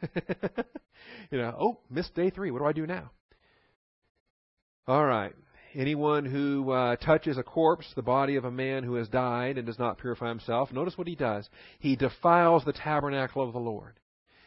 [1.30, 2.50] you know, oh, missed day three.
[2.50, 3.10] What do I do now?
[4.86, 5.34] All right.
[5.78, 9.64] Anyone who uh, touches a corpse, the body of a man who has died and
[9.64, 11.48] does not purify himself, notice what he does.
[11.78, 13.94] He defiles the tabernacle of the Lord.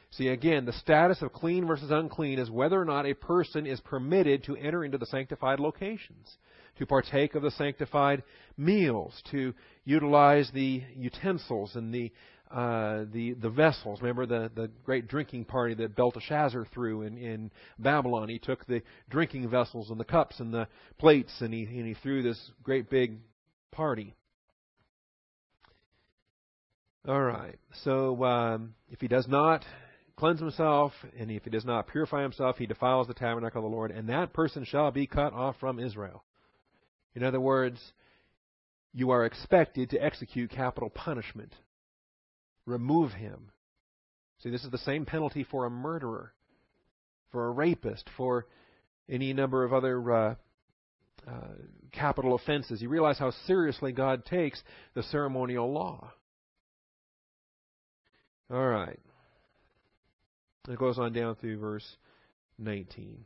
[0.09, 3.79] See, again, the status of clean versus unclean is whether or not a person is
[3.79, 6.35] permitted to enter into the sanctified locations
[6.77, 8.23] to partake of the sanctified
[8.57, 9.53] meals, to
[9.85, 12.11] utilize the utensils and the
[12.53, 14.01] uh, the the vessels.
[14.01, 18.29] Remember the the great drinking party that Belteshazzar threw in in Babylon.
[18.29, 21.93] He took the drinking vessels and the cups and the plates, and he and he
[21.95, 23.17] threw this great big
[23.71, 24.15] party.
[27.07, 27.57] All right.
[27.83, 29.65] So um, if he does not
[30.17, 33.75] cleanse himself, and if he does not purify himself, he defiles the tabernacle of the
[33.75, 36.23] Lord, and that person shall be cut off from Israel.
[37.15, 37.79] In other words,
[38.93, 41.53] you are expected to execute capital punishment.
[42.65, 43.51] Remove him.
[44.39, 46.33] See, this is the same penalty for a murderer,
[47.31, 48.47] for a rapist, for
[49.09, 50.35] any number of other uh,
[51.27, 51.31] uh,
[51.91, 52.81] capital offenses.
[52.81, 54.61] You realize how seriously God takes
[54.93, 56.11] the ceremonial law.
[58.51, 58.99] All right.
[60.67, 61.97] It goes on down through verse
[62.59, 63.25] 19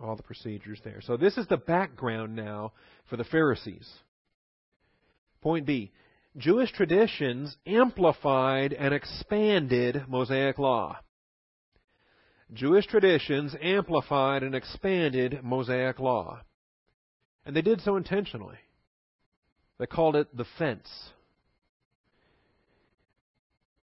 [0.00, 1.00] all the procedures there.
[1.02, 2.72] So this is the background now
[3.08, 3.88] for the Pharisees.
[5.40, 5.92] Point B.
[6.36, 10.98] Jewish traditions amplified and expanded Mosaic law.
[12.52, 16.40] Jewish traditions amplified and expanded Mosaic law.
[17.46, 18.58] And they did so intentionally.
[19.78, 20.88] They called it the fence.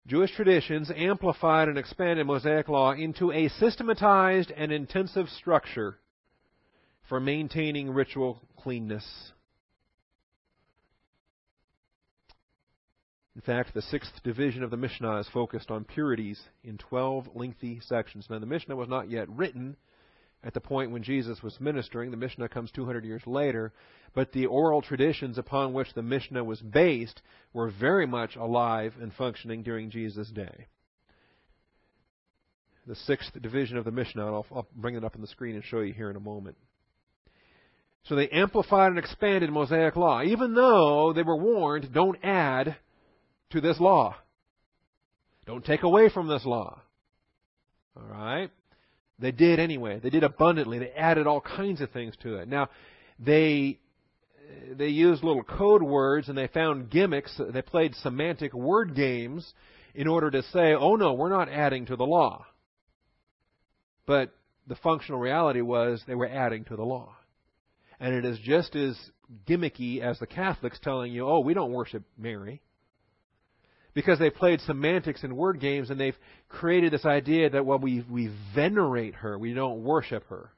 [0.06, 6.00] Jewish traditions amplified and expanded Mosaic law into a systematized and intensive structure
[7.08, 9.32] for maintaining ritual cleanness.
[13.34, 17.80] In fact, the sixth division of the Mishnah is focused on purities in 12 lengthy
[17.80, 18.26] sections.
[18.28, 19.76] Now, the Mishnah was not yet written
[20.44, 22.10] at the point when Jesus was ministering.
[22.10, 23.72] The Mishnah comes 200 years later.
[24.14, 27.22] But the oral traditions upon which the Mishnah was based
[27.54, 30.66] were very much alive and functioning during Jesus' day.
[32.86, 35.64] The sixth division of the Mishnah, I'll, I'll bring it up on the screen and
[35.64, 36.56] show you here in a moment.
[38.04, 42.76] So they amplified and expanded Mosaic law, even though they were warned, don't add
[43.52, 44.16] to this law.
[45.46, 46.80] Don't take away from this law.
[47.96, 48.50] All right?
[49.18, 50.00] They did anyway.
[50.02, 50.78] They did abundantly.
[50.78, 52.48] They added all kinds of things to it.
[52.48, 52.68] Now,
[53.18, 53.78] they
[54.70, 57.38] they used little code words and they found gimmicks.
[57.38, 59.54] They played semantic word games
[59.94, 62.46] in order to say, "Oh no, we're not adding to the law."
[64.06, 64.34] But
[64.66, 67.16] the functional reality was they were adding to the law.
[68.00, 68.98] And it is just as
[69.46, 72.62] gimmicky as the Catholics telling you, "Oh, we don't worship Mary."
[73.94, 76.16] Because they played semantics and word games and they've
[76.48, 80.50] created this idea that well we we venerate her, we don't worship her.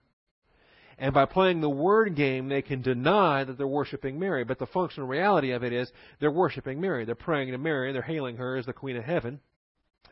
[0.99, 4.45] And by playing the word game, they can deny that they're worshiping Mary.
[4.45, 7.05] But the functional reality of it is they're worshiping Mary.
[7.05, 7.93] They're praying to Mary.
[7.93, 9.41] They're hailing her as the Queen of Heaven,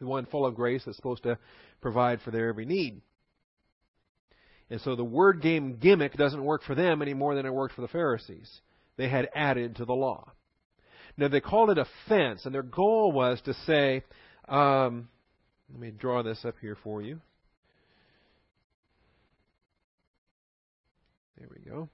[0.00, 1.38] the one full of grace that's supposed to
[1.80, 3.00] provide for their every need.
[4.70, 7.74] And so the word game gimmick doesn't work for them any more than it worked
[7.74, 8.50] for the Pharisees.
[8.96, 10.32] They had added to the law.
[11.16, 14.02] Now, they called it a fence, and their goal was to say,
[14.48, 15.08] um,
[15.70, 17.20] let me draw this up here for you.
[21.38, 21.88] There we go.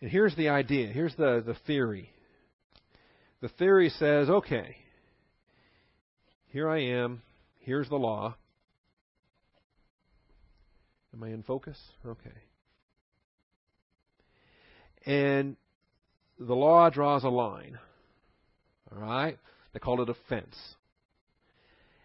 [0.00, 0.88] And here's the idea.
[0.88, 2.10] Here's the, the theory.
[3.42, 4.76] The theory says, okay,
[6.48, 7.22] here I am.
[7.60, 8.36] Here's the law.
[11.14, 11.78] Am I in focus?
[12.06, 12.30] Okay.
[15.06, 15.56] And
[16.38, 17.78] the law draws a line.
[18.92, 19.38] All right?
[19.72, 20.56] They call it a fence.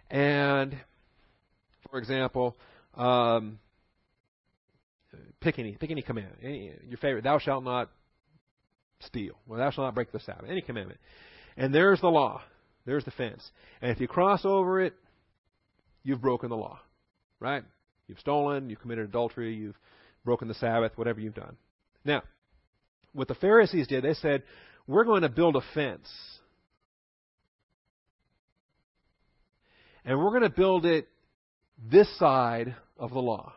[0.09, 0.77] And,
[1.89, 2.55] for example,
[2.95, 3.59] um,
[5.41, 6.39] pick any pick any commandment.
[6.43, 7.23] Any, your favorite.
[7.23, 7.89] Thou shalt not
[8.99, 9.33] steal.
[9.47, 10.49] Well, thou shalt not break the Sabbath.
[10.49, 10.99] Any commandment.
[11.57, 12.41] And there's the law.
[12.85, 13.49] There's the fence.
[13.81, 14.93] And if you cross over it,
[16.03, 16.79] you've broken the law.
[17.39, 17.63] Right?
[18.07, 19.77] You've stolen, you've committed adultery, you've
[20.23, 21.57] broken the Sabbath, whatever you've done.
[22.03, 22.21] Now,
[23.16, 24.43] what the Pharisees did, they said,
[24.88, 26.09] we're going to build a fence.
[30.03, 31.07] And we're going to build it
[31.91, 33.53] this side of the law.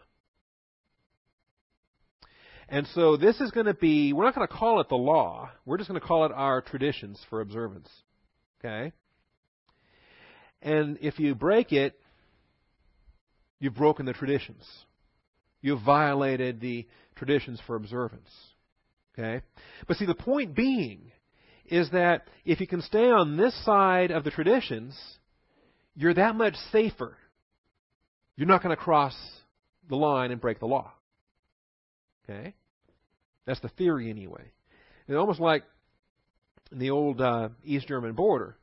[2.68, 5.50] And so this is going to be, we're not going to call it the law.
[5.66, 7.88] We're just going to call it our traditions for observance.
[8.60, 8.92] Okay?
[10.62, 11.98] And if you break it,
[13.58, 14.64] you've broken the traditions.
[15.60, 16.86] You've violated the
[17.16, 18.30] traditions for observance.
[19.18, 19.42] Okay?
[19.86, 21.10] But see, the point being
[21.66, 24.98] is that if you can stay on this side of the traditions,
[25.94, 27.16] you're that much safer.
[28.36, 29.16] You're not going to cross
[29.88, 30.92] the line and break the law.
[32.24, 32.54] Okay?
[33.46, 34.52] That's the theory anyway.
[35.08, 35.64] It's almost like
[36.70, 38.56] in the old uh, East German border.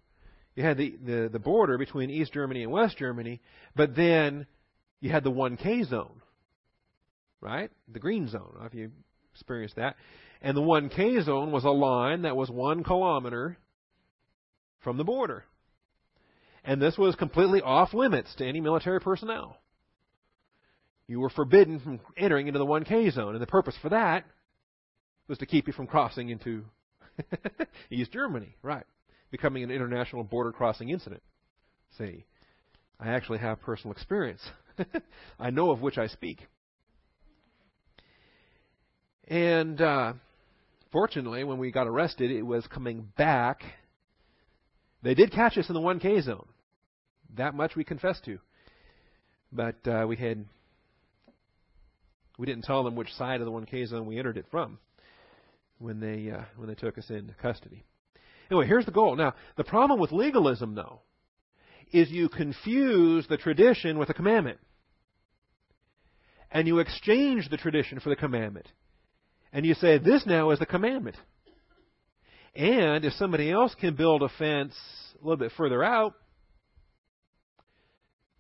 [0.56, 3.42] You had the, the, the border between East Germany and West Germany,
[3.76, 4.48] but then
[5.02, 6.22] you had the 1K zone,
[7.42, 7.70] right?
[7.92, 8.56] The green zone.
[8.62, 8.92] If you
[9.36, 9.98] experienced that.
[10.46, 13.58] And the 1K zone was a line that was one kilometer
[14.84, 15.44] from the border.
[16.64, 19.58] And this was completely off limits to any military personnel.
[21.08, 23.34] You were forbidden from entering into the 1K zone.
[23.34, 24.24] And the purpose for that
[25.28, 26.64] was to keep you from crossing into
[27.90, 28.56] East Germany.
[28.62, 28.86] Right.
[29.32, 31.24] Becoming an international border crossing incident.
[31.98, 32.24] See,
[33.00, 34.42] I actually have personal experience.
[35.40, 36.46] I know of which I speak.
[39.28, 40.14] And uh,
[40.96, 43.64] fortunately, when we got arrested, it was coming back.
[45.04, 46.48] They did catch us in the 1K zone.
[47.36, 48.40] That much we confessed to.
[49.52, 50.46] But uh, we had
[52.40, 54.78] we didn't tell them which side of the 1K zone we entered it from
[55.80, 57.84] when they uh, when they took us into custody.
[58.50, 59.18] Anyway, here's the goal.
[59.18, 61.02] Now, the problem with legalism, though,
[61.92, 64.60] is you confuse the tradition with the commandment,
[66.52, 68.68] and you exchange the tradition for the commandment.
[69.56, 71.16] And you say, this now is the commandment.
[72.54, 74.76] And if somebody else can build a fence
[75.18, 76.14] a little bit further out,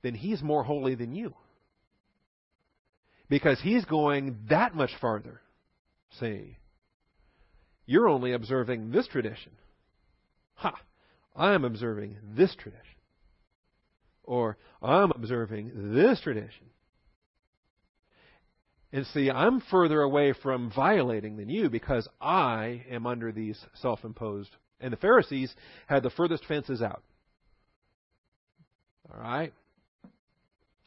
[0.01, 1.33] then he's more holy than you.
[3.29, 5.39] Because he's going that much farther.
[6.19, 6.57] See?
[7.85, 9.53] You're only observing this tradition.
[10.55, 10.75] Ha!
[11.33, 12.81] I'm observing this tradition.
[14.25, 16.65] Or I'm observing this tradition.
[18.95, 24.05] And see, I'm further away from violating than you because I am under these self
[24.05, 24.51] imposed.
[24.79, 25.53] And the Pharisees
[25.85, 27.03] had the furthest fences out.
[29.11, 29.51] All right?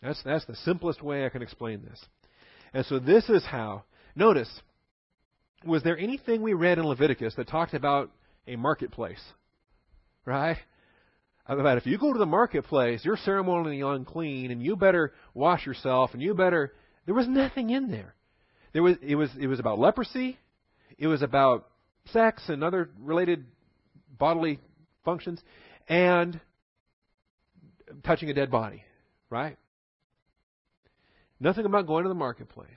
[0.00, 2.02] That's, that's the simplest way I can explain this.
[2.72, 3.84] And so this is how.
[4.16, 4.48] Notice,
[5.66, 8.10] was there anything we read in Leviticus that talked about
[8.46, 9.22] a marketplace?
[10.24, 10.56] Right?
[11.44, 16.14] About if you go to the marketplace, you're ceremonially unclean and you better wash yourself
[16.14, 16.72] and you better
[17.08, 18.14] there was nothing in there.
[18.74, 20.38] There was it was it was about leprosy,
[20.98, 21.66] it was about
[22.12, 23.46] sex and other related
[24.18, 24.60] bodily
[25.06, 25.40] functions,
[25.88, 26.38] and
[28.04, 28.84] touching a dead body,
[29.30, 29.56] right?
[31.40, 32.68] Nothing about going to the marketplace.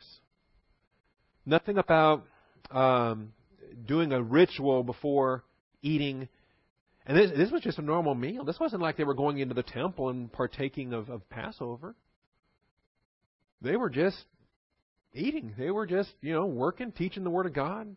[1.46, 2.24] Nothing about
[2.70, 3.34] um,
[3.86, 5.44] doing a ritual before
[5.82, 6.30] eating.
[7.06, 8.46] And this, this was just a normal meal.
[8.46, 11.96] This wasn't like they were going into the temple and partaking of, of Passover.
[13.62, 14.18] They were just
[15.14, 15.54] eating.
[15.58, 17.96] They were just, you know, working, teaching the Word of God,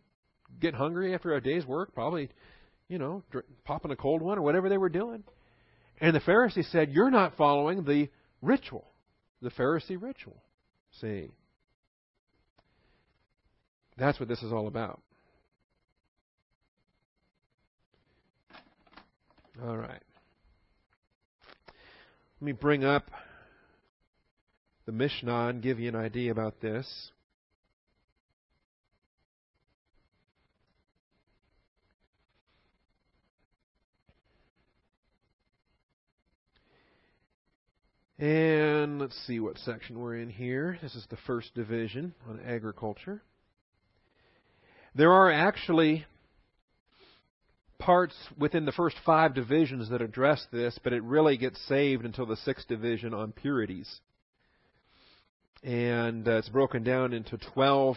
[0.60, 2.28] get hungry after a day's work, probably,
[2.88, 3.22] you know,
[3.64, 5.24] popping a cold one or whatever they were doing.
[6.00, 8.08] And the Pharisee said, You're not following the
[8.42, 8.86] ritual,
[9.40, 10.36] the Pharisee ritual.
[11.00, 11.30] See?
[13.96, 15.00] That's what this is all about.
[19.62, 20.02] All right.
[22.40, 23.08] Let me bring up
[24.86, 27.10] the Mishnah and give you an idea about this.
[38.18, 40.78] And let's see what section we're in here.
[40.80, 43.22] This is the first division on agriculture.
[44.94, 46.06] There are actually
[47.78, 52.24] parts within the first five divisions that address this, but it really gets saved until
[52.24, 54.00] the sixth division on purities
[55.64, 57.96] and uh, it's broken down into 12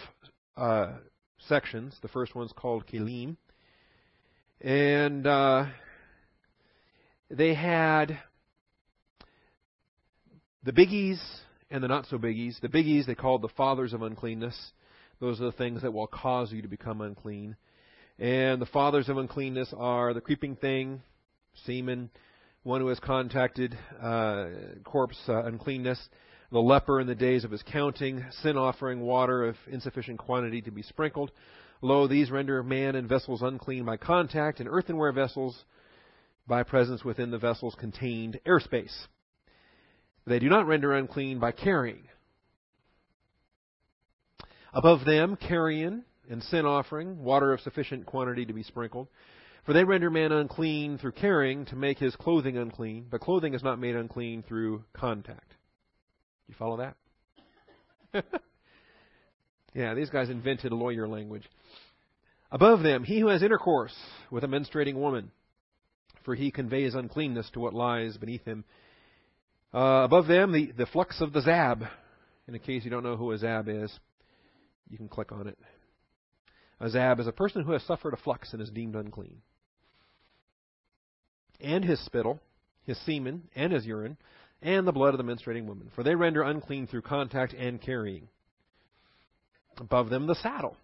[0.56, 0.94] uh,
[1.50, 1.94] sections.
[2.02, 3.36] The first one's called Kelim.
[4.62, 5.66] And uh,
[7.30, 8.20] they had
[10.64, 11.20] the biggies
[11.70, 12.60] and the not so biggies.
[12.62, 14.58] The biggies they called the fathers of uncleanness.
[15.20, 17.58] Those are the things that will cause you to become unclean.
[18.18, 21.02] And the fathers of uncleanness are the creeping thing,
[21.66, 22.12] semen,
[22.64, 24.46] one who has contacted uh,
[24.86, 26.00] corpse uh, uncleanness,
[26.52, 30.72] the leper in the days of his counting, sin offering water of insufficient quantity to
[30.72, 31.32] be sprinkled.
[31.82, 35.66] Lo, these render man and vessels unclean by contact, and earthenware vessels
[36.48, 39.08] by presence within the vessels contained airspace.
[40.26, 42.08] They do not render unclean by carrying.
[44.74, 49.08] Above them, carrion and sin offering, water of sufficient quantity to be sprinkled.
[49.66, 53.64] For they render man unclean through carrying to make his clothing unclean, but clothing is
[53.64, 55.54] not made unclean through contact.
[56.48, 56.96] You follow that?
[59.74, 61.44] yeah, these guys invented lawyer language.
[62.52, 63.96] Above them, he who has intercourse
[64.32, 65.32] with a menstruating woman,
[66.24, 68.64] for he conveys uncleanness to what lies beneath him.
[69.74, 71.84] Uh, above them, the, the flux of the Zab.
[72.48, 73.92] In case you don't know who a Zab is,
[74.90, 75.58] you can click on it.
[76.80, 79.42] A Zab is a person who has suffered a flux and is deemed unclean.
[81.60, 82.40] And his spittle,
[82.86, 84.16] his semen, and his urine
[84.62, 88.28] and the blood of the menstruating woman, for they render unclean through contact and carrying.
[89.78, 90.76] Above them, the saddle.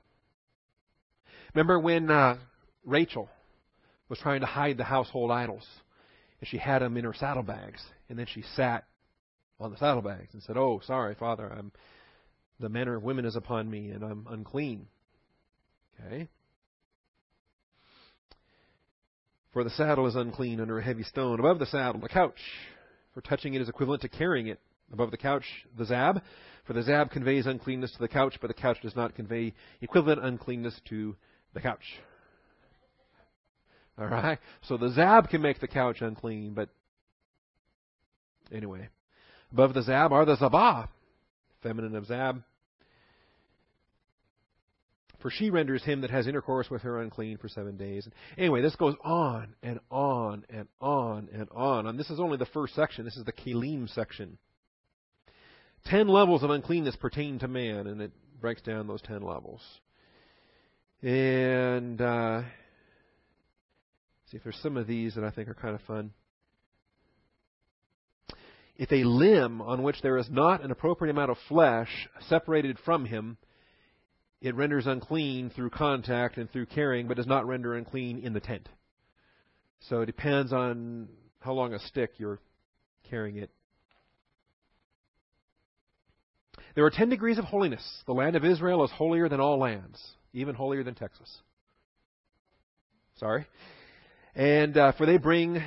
[1.54, 2.38] Remember when uh,
[2.86, 3.30] Rachel
[4.10, 5.66] was trying to hide the household idols,
[6.40, 8.86] and she had them in her saddlebags, and then she sat
[9.60, 11.72] on the saddlebags and said, "Oh, sorry, Father, I'm
[12.60, 14.88] the manner of women is upon me, and I'm unclean."
[16.00, 16.28] Okay.
[19.54, 21.40] For the saddle is unclean under a heavy stone.
[21.40, 22.40] Above the saddle, the couch
[23.14, 24.60] for touching it is equivalent to carrying it.
[24.92, 25.46] Above the couch,
[25.78, 26.22] the zab.
[26.66, 30.24] For the zab conveys uncleanness to the couch, but the couch does not convey equivalent
[30.24, 31.16] uncleanness to
[31.54, 31.84] the couch.
[33.98, 34.40] All right?
[34.64, 36.70] So the zab can make the couch unclean, but
[38.52, 38.90] anyway.
[39.52, 40.88] Above the zab are the zabah,
[41.62, 42.44] feminine of zab.
[45.24, 48.06] For she renders him that has intercourse with her unclean for seven days.
[48.38, 51.88] Anyway, this goes on and on and on and on.
[51.88, 53.06] And this is only the first section.
[53.06, 54.38] This is the Kelim section.
[55.86, 58.12] Ten levels of uncleanness pertain to man, and it
[58.42, 59.62] breaks down those ten levels.
[61.02, 62.42] And uh,
[64.30, 66.12] see if there's some of these that I think are kind of fun.
[68.76, 73.06] if a limb on which there is not an appropriate amount of flesh separated from
[73.06, 73.38] him,
[74.44, 78.42] it renders unclean through contact and through carrying, but does not render unclean in the
[78.42, 78.68] tent.
[79.88, 81.08] So it depends on
[81.40, 82.40] how long a stick you're
[83.10, 83.50] carrying it.
[86.76, 87.84] There are ten degrees of holiness.
[88.06, 90.02] The land of Israel is holier than all lands,
[90.34, 91.34] even holier than Texas.
[93.20, 93.46] Sorry.
[94.36, 95.64] And uh, for they bring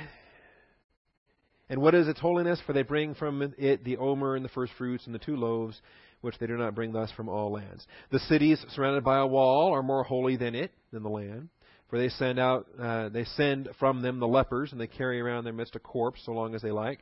[1.69, 2.61] and what is its holiness?
[2.65, 5.81] For they bring from it the omer and the first fruits and the two loaves,
[6.21, 7.85] which they do not bring thus from all lands.
[8.11, 11.49] The cities surrounded by a wall are more holy than it, than the land.
[11.89, 15.45] For they send out, uh, they send from them the lepers, and they carry around
[15.45, 16.99] their midst a corpse so long as they like.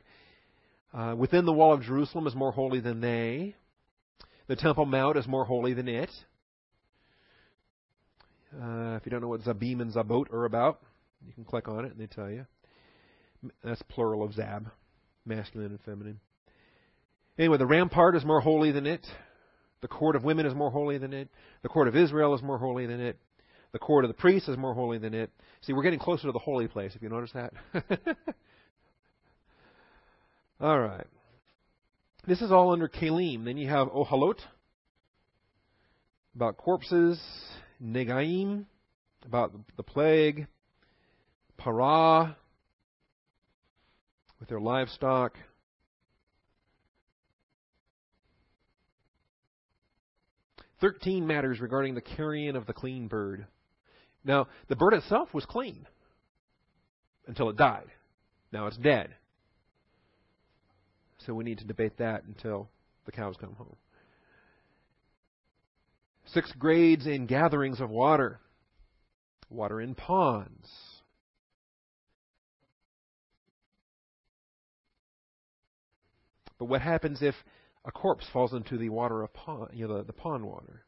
[0.94, 3.56] Uh, within the wall of Jerusalem is more holy than they.
[4.46, 6.10] The Temple Mount is more holy than it.
[8.54, 10.80] Uh, if you don't know what Zabim and Zabot are about,
[11.26, 12.46] you can click on it and they tell you.
[13.64, 14.70] That's plural of Zab,
[15.24, 16.20] masculine and feminine.
[17.38, 19.06] Anyway, the rampart is more holy than it.
[19.82, 21.28] The court of women is more holy than it.
[21.62, 23.18] The court of Israel is more holy than it.
[23.72, 25.30] The court of the priests is more holy than it.
[25.60, 27.52] See, we're getting closer to the holy place, if you notice that.
[30.60, 31.06] all right.
[32.26, 33.44] This is all under Kelim.
[33.44, 34.38] Then you have Ohalot,
[36.34, 37.20] about corpses,
[37.82, 38.64] Negaim,
[39.24, 40.46] about the plague,
[41.58, 42.34] Parah,
[44.40, 45.34] with their livestock.
[50.80, 53.46] Thirteen matters regarding the carrion of the clean bird.
[54.24, 55.86] Now, the bird itself was clean
[57.26, 57.86] until it died.
[58.52, 59.14] Now it's dead.
[61.18, 62.68] So we need to debate that until
[63.04, 63.76] the cows come home.
[66.26, 68.40] Six grades in gatherings of water.
[69.48, 70.68] Water in ponds.
[76.58, 77.34] But what happens if
[77.86, 80.84] a corpse falls into the water of pond, you know, the, the pond water?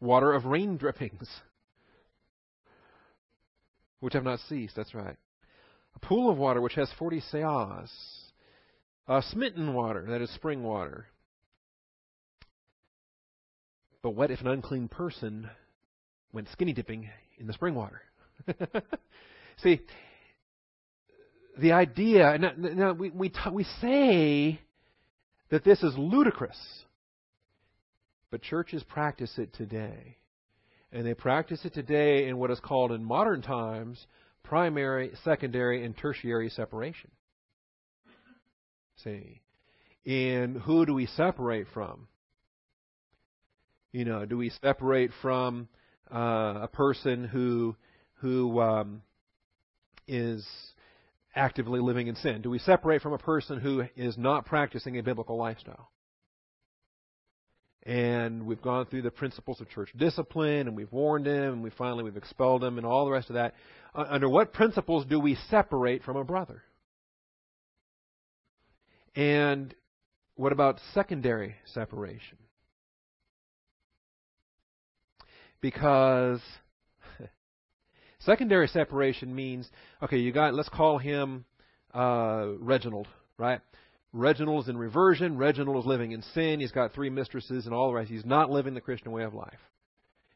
[0.00, 1.28] Water of rain drippings,
[4.00, 4.76] which have not ceased.
[4.76, 5.16] That's right.
[5.96, 7.90] A pool of water which has forty seahs.
[9.08, 11.06] Uh, smitten water, that is spring water.
[14.02, 15.50] But what if an unclean person
[16.32, 18.02] went skinny dipping in the spring water?
[19.62, 19.80] See,
[21.58, 24.60] the idea, now, now we, we, t- we say
[25.50, 26.58] that this is ludicrous,
[28.30, 30.16] but churches practice it today.
[30.92, 34.06] And they practice it today in what is called in modern times
[34.42, 37.10] primary, secondary, and tertiary separation.
[39.04, 39.40] See?
[40.06, 42.08] And who do we separate from?
[43.92, 45.68] You know, do we separate from
[46.12, 47.76] uh, a person who
[48.14, 49.02] who um,
[50.06, 50.46] is
[51.34, 52.42] actively living in sin?
[52.42, 55.90] Do we separate from a person who is not practicing a biblical lifestyle?
[57.84, 61.70] And we've gone through the principles of church discipline, and we've warned him, and we
[61.70, 63.54] finally we've expelled him, and all the rest of that.
[63.94, 66.62] Uh, under what principles do we separate from a brother?
[69.16, 69.74] And
[70.36, 72.38] what about secondary separation?
[75.60, 76.40] Because
[78.20, 79.68] Secondary separation means
[80.02, 81.44] okay, you got let's call him
[81.94, 83.08] uh, Reginald,
[83.38, 83.60] right?
[84.12, 85.38] Reginald is in reversion.
[85.38, 86.60] Reginald is living in sin.
[86.60, 88.10] He's got three mistresses and all the rest.
[88.10, 89.58] He's not living the Christian way of life.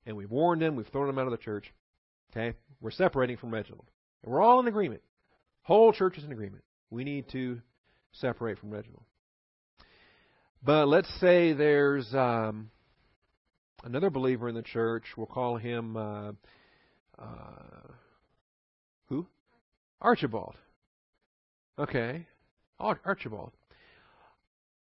[0.07, 0.77] And we've warned him.
[0.77, 1.73] We've thrown him out of the church.
[2.33, 3.87] Okay, we're separating from Reginald,
[4.23, 5.03] and we're all in agreement.
[5.63, 6.65] Whole church is in agreement.
[6.91, 7.61] We need to
[8.13, 9.03] separate from Reginald.
[10.63, 12.71] But let's say there's um,
[13.83, 15.05] another believer in the church.
[15.17, 15.97] We'll call him.
[15.99, 16.33] Uh,
[17.19, 17.93] uh,
[19.09, 19.27] who?
[20.01, 20.57] Archibald.
[21.79, 22.27] Okay.
[22.79, 23.53] Archibald.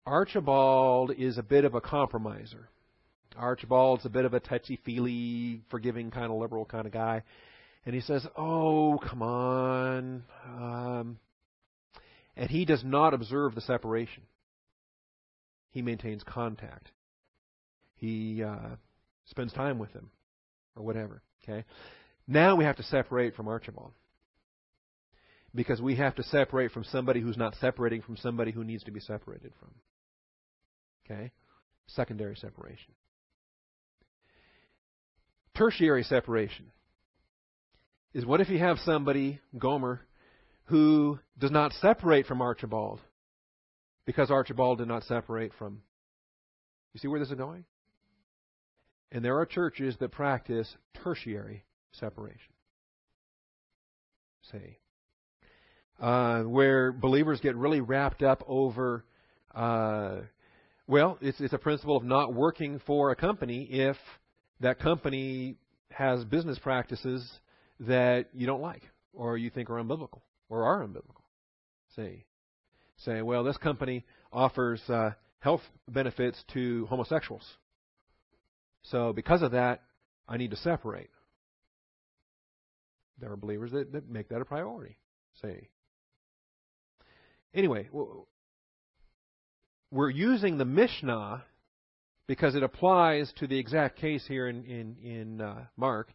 [0.04, 2.68] Archibald is a bit of a compromiser.
[3.36, 7.22] Archibald's a bit of a touchy feely, forgiving kind of liberal kind of guy.
[7.84, 10.24] And he says, Oh, come on.
[10.44, 11.18] Um,
[12.36, 14.22] and he does not observe the separation.
[15.70, 16.90] He maintains contact.
[17.96, 18.76] He uh,
[19.26, 20.10] spends time with him,
[20.74, 21.22] or whatever.
[21.42, 21.64] Okay?
[22.26, 23.92] Now we have to separate from Archibald.
[25.54, 28.90] Because we have to separate from somebody who's not separating from somebody who needs to
[28.90, 29.70] be separated from.
[31.04, 31.32] Okay?
[31.86, 32.92] Secondary separation.
[35.56, 36.66] Tertiary separation
[38.12, 40.00] is what if you have somebody, Gomer,
[40.64, 43.00] who does not separate from Archibald
[44.04, 45.82] because Archibald did not separate from.
[46.92, 47.64] You see where this is going?
[49.12, 52.52] And there are churches that practice tertiary separation.
[54.52, 54.78] Say.
[56.00, 59.04] uh, where believers get really wrapped up over.
[59.54, 60.20] Uh,
[60.86, 63.96] well, it's it's a principle of not working for a company if
[64.60, 65.56] that company
[65.90, 67.28] has business practices
[67.80, 68.82] that you don't like
[69.12, 71.22] or you think are unbiblical or are unbiblical.
[71.96, 72.24] See,
[72.98, 77.44] say, well, this company offers uh, health benefits to homosexuals,
[78.82, 79.82] so because of that,
[80.28, 81.10] I need to separate.
[83.18, 84.98] There are believers that, that make that a priority.
[85.42, 85.68] See.
[87.54, 87.88] Anyway,
[89.90, 91.44] we're using the Mishnah
[92.26, 96.12] because it applies to the exact case here in in, in uh, Mark.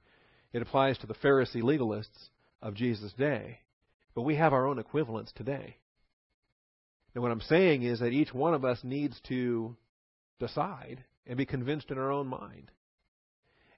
[0.53, 2.29] It applies to the Pharisee legalists
[2.61, 3.59] of Jesus' day,
[4.13, 5.77] but we have our own equivalents today.
[7.13, 9.75] And what I'm saying is that each one of us needs to
[10.39, 12.71] decide and be convinced in our own mind.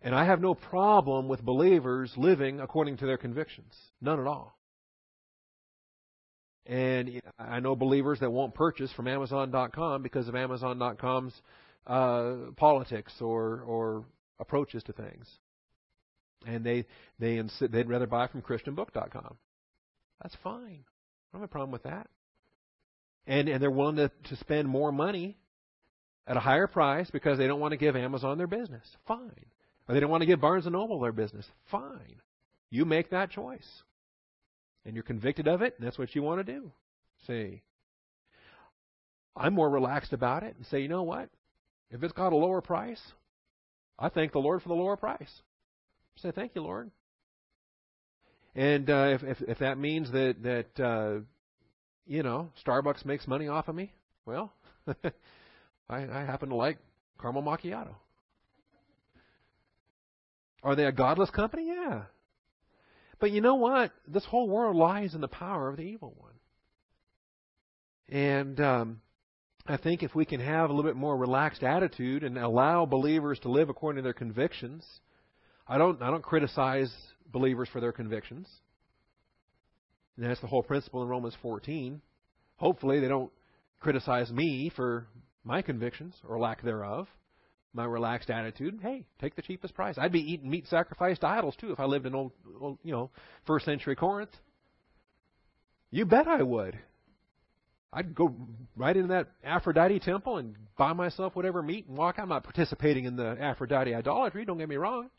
[0.03, 3.73] And I have no problem with believers living according to their convictions.
[4.01, 4.57] None at all.
[6.65, 11.33] And I know believers that won't purchase from Amazon.com because of Amazon.com's
[11.87, 14.05] uh, politics or or
[14.39, 15.27] approaches to things,
[16.45, 16.85] and they
[17.19, 19.35] they insi- they'd rather buy from ChristianBook.com.
[20.21, 20.85] That's fine.
[20.85, 22.07] I don't have a problem with that.
[23.27, 25.37] And and they're willing to, to spend more money
[26.25, 28.85] at a higher price because they don't want to give Amazon their business.
[29.05, 29.45] Fine.
[29.87, 31.45] Or they don't want to give Barnes and Noble their business.
[31.69, 32.21] Fine.
[32.69, 33.83] You make that choice
[34.85, 36.71] and you're convicted of it, and that's what you want to do.
[37.27, 37.61] See,
[39.35, 41.29] I'm more relaxed about it and say, you know what?
[41.89, 43.01] If it's got a lower price,
[43.97, 45.41] I thank the Lord for the lower price.
[46.17, 46.91] Say thank you, Lord.
[48.55, 51.19] And uh, if, if if that means that that uh,
[52.05, 53.91] you know Starbucks makes money off of me,
[54.25, 54.53] well,
[54.87, 55.11] I,
[55.89, 56.77] I happen to like
[57.19, 57.95] caramel macchiato.
[60.63, 61.67] Are they a godless company?
[61.67, 62.03] Yeah.
[63.19, 63.91] But you know what?
[64.07, 66.31] This whole world lies in the power of the evil one.
[68.09, 69.01] And um,
[69.67, 73.39] I think if we can have a little bit more relaxed attitude and allow believers
[73.39, 74.85] to live according to their convictions,
[75.67, 76.93] I don't I don't criticize
[77.31, 78.47] believers for their convictions.
[80.17, 82.01] And that's the whole principle in Romans 14.
[82.57, 83.31] Hopefully, they don't
[83.79, 85.07] criticize me for
[85.43, 87.07] my convictions or lack thereof
[87.73, 89.95] my relaxed attitude, hey, take the cheapest price.
[89.97, 92.91] I'd be eating meat sacrificed to idols too if I lived in old, old you
[92.91, 93.09] know,
[93.45, 94.31] first century Corinth.
[95.89, 96.77] You bet I would.
[97.91, 98.35] I'd go
[98.75, 102.17] right into that Aphrodite temple and buy myself whatever meat and walk.
[102.17, 102.23] Out.
[102.23, 105.09] I'm not participating in the Aphrodite idolatry, don't get me wrong.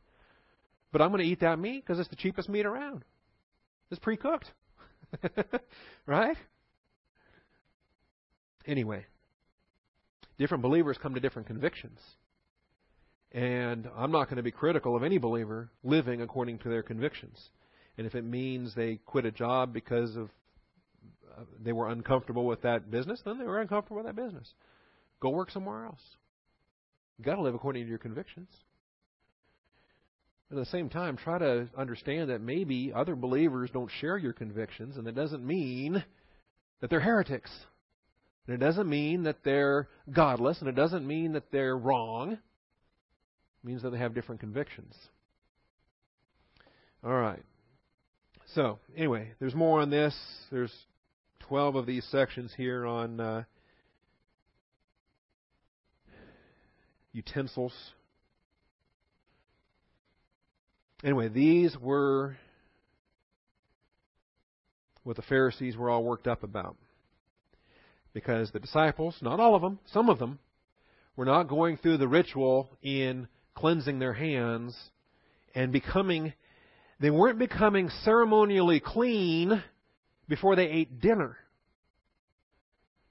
[0.90, 3.04] But I'm going to eat that meat because it's the cheapest meat around.
[3.90, 4.50] It's pre cooked.
[6.06, 6.36] right?
[8.66, 9.04] Anyway,
[10.38, 11.98] different believers come to different convictions.
[13.34, 17.36] And I'm not going to be critical of any believer living according to their convictions.
[17.98, 20.30] And if it means they quit a job because of
[21.36, 24.54] uh, they were uncomfortable with that business, then they were uncomfortable with that business.
[25.18, 26.00] Go work somewhere else.
[27.18, 28.48] You've got to live according to your convictions.
[30.52, 34.96] At the same time, try to understand that maybe other believers don't share your convictions,
[34.96, 36.04] and it doesn't mean
[36.80, 37.50] that they're heretics.
[38.46, 42.38] And it doesn't mean that they're godless, and it doesn't mean that they're wrong
[43.64, 44.94] means that they have different convictions.
[47.02, 47.42] All right.
[48.54, 50.14] So, anyway, there's more on this.
[50.50, 50.72] There's
[51.40, 53.44] 12 of these sections here on uh,
[57.12, 57.72] utensils.
[61.02, 62.36] Anyway, these were
[65.02, 66.76] what the Pharisees were all worked up about.
[68.12, 70.38] Because the disciples, not all of them, some of them,
[71.16, 74.76] were not going through the ritual in cleansing their hands
[75.54, 76.32] and becoming,
[77.00, 79.62] they weren't becoming ceremonially clean
[80.28, 81.36] before they ate dinner.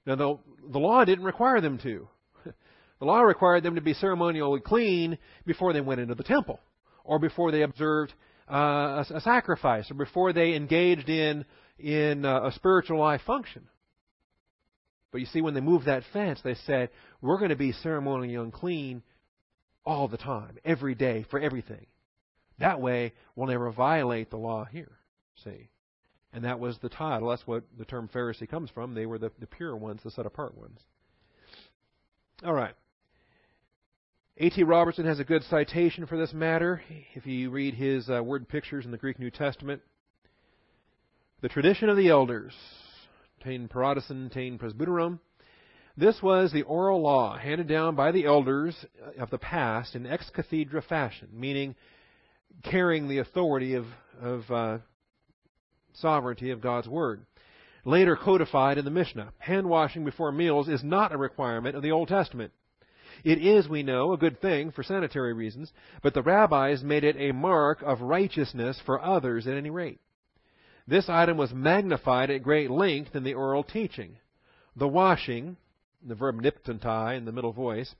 [0.06, 0.38] Now, the,
[0.70, 2.08] the law didn't require them to.
[3.00, 6.60] The law required them to be ceremonially clean before they went into the temple,
[7.02, 8.14] or before they observed
[8.50, 11.44] uh, a, a, sacrifice, or before they engaged in
[11.78, 13.68] in uh, a spiritual life function.
[15.10, 16.90] But you see, when they moved that fence, they said,
[17.20, 19.02] "We're going to be ceremonially unclean
[19.86, 21.86] all the time, every day, for everything.
[22.58, 24.92] That way, we'll never violate the law here.
[25.42, 25.68] See?
[26.32, 27.28] And that was the title.
[27.28, 28.94] That's what the term Pharisee comes from.
[28.94, 30.80] They were the, the pure ones, the set apart ones.
[32.44, 32.74] All right.
[34.38, 34.64] A.T.
[34.64, 36.82] Robertson has a good citation for this matter.
[37.14, 39.80] If you read his uh, word pictures in the Greek New Testament,
[41.40, 42.52] the tradition of the elders,
[43.44, 45.20] tain tain presbyterum,
[45.96, 48.74] this was the oral law handed down by the elders
[49.18, 51.74] of the past in ex cathedra fashion, meaning
[52.62, 53.86] carrying the authority of,
[54.20, 54.78] of uh,
[55.94, 57.24] sovereignty of God's Word.
[57.84, 59.32] later codified in the Mishnah.
[59.38, 62.52] Hand washing before meals is not a requirement of the Old Testament.
[63.22, 65.72] It is, we know, a good thing for sanitary reasons,
[66.02, 70.00] but the rabbis made it a mark of righteousness for others at any rate.
[70.86, 74.16] This item was magnified at great length in the oral teaching.
[74.76, 75.56] The washing,
[76.06, 77.94] the verb niptantai in the middle voice,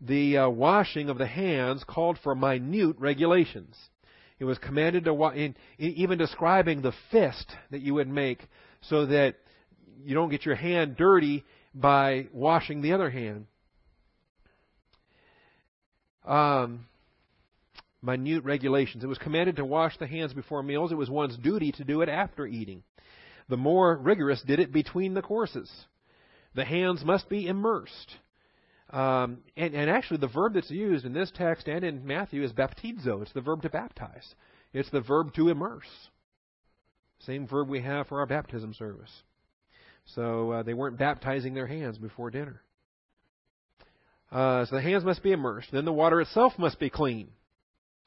[0.00, 3.76] the uh, washing of the hands called for minute regulations.
[4.38, 8.40] It was commanded to, wa- in, in, even describing the fist that you would make
[8.82, 9.36] so that
[10.04, 13.46] you don't get your hand dirty by washing the other hand.
[16.24, 16.86] Um,
[18.02, 19.02] minute regulations.
[19.02, 20.92] It was commanded to wash the hands before meals.
[20.92, 22.84] It was one's duty to do it after eating.
[23.48, 25.70] The more rigorous did it between the courses.
[26.58, 28.16] The hands must be immersed.
[28.90, 32.52] Um, and, and actually, the verb that's used in this text and in Matthew is
[32.52, 33.22] baptizo.
[33.22, 34.34] It's the verb to baptize.
[34.72, 35.86] It's the verb to immerse.
[37.20, 39.22] Same verb we have for our baptism service.
[40.16, 42.60] So uh, they weren't baptizing their hands before dinner.
[44.32, 45.68] Uh, so the hands must be immersed.
[45.70, 47.28] Then the water itself must be clean.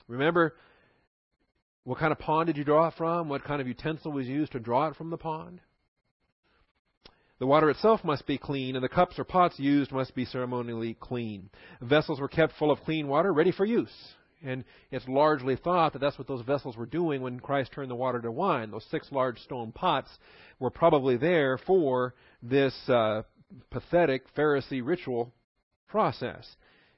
[0.10, 0.56] Remember,
[1.86, 3.30] what kind of pond did you draw it from?
[3.30, 5.62] What kind of utensil was used to draw it from the pond?
[7.42, 10.96] The water itself must be clean, and the cups or pots used must be ceremonially
[11.00, 11.50] clean.
[11.82, 13.90] Vessels were kept full of clean water, ready for use.
[14.44, 17.96] And it's largely thought that that's what those vessels were doing when Christ turned the
[17.96, 18.70] water to wine.
[18.70, 20.12] Those six large stone pots
[20.60, 22.14] were probably there for
[22.44, 23.24] this uh,
[23.72, 25.34] pathetic Pharisee ritual
[25.88, 26.48] process.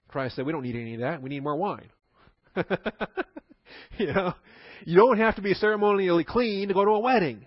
[0.10, 1.22] Christ said, "We don't need any of that.
[1.22, 1.89] We need more wine."
[3.98, 4.34] you know,
[4.84, 7.46] you don't have to be ceremonially clean to go to a wedding.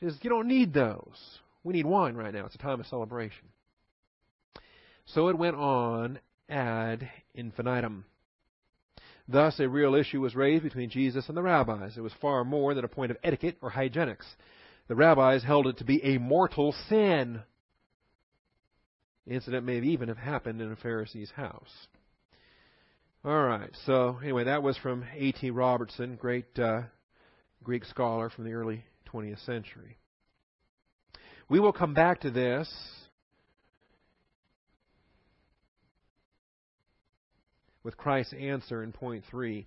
[0.00, 1.38] Because you don't need those.
[1.64, 2.44] We need wine right now.
[2.44, 3.48] It's a time of celebration.
[5.06, 8.04] So it went on ad infinitum.
[9.26, 11.96] Thus, a real issue was raised between Jesus and the rabbis.
[11.96, 14.26] It was far more than a point of etiquette or hygienics.
[14.88, 17.40] The rabbis held it to be a mortal sin.
[19.26, 21.88] The incident may even have happened in a Pharisee's house.
[23.24, 25.48] All right, so anyway, that was from A.T.
[25.48, 26.82] Robertson, great uh,
[27.62, 29.96] Greek scholar from the early 20th century.
[31.48, 32.72] We will come back to this.
[37.82, 39.66] With Christ's answer in point three.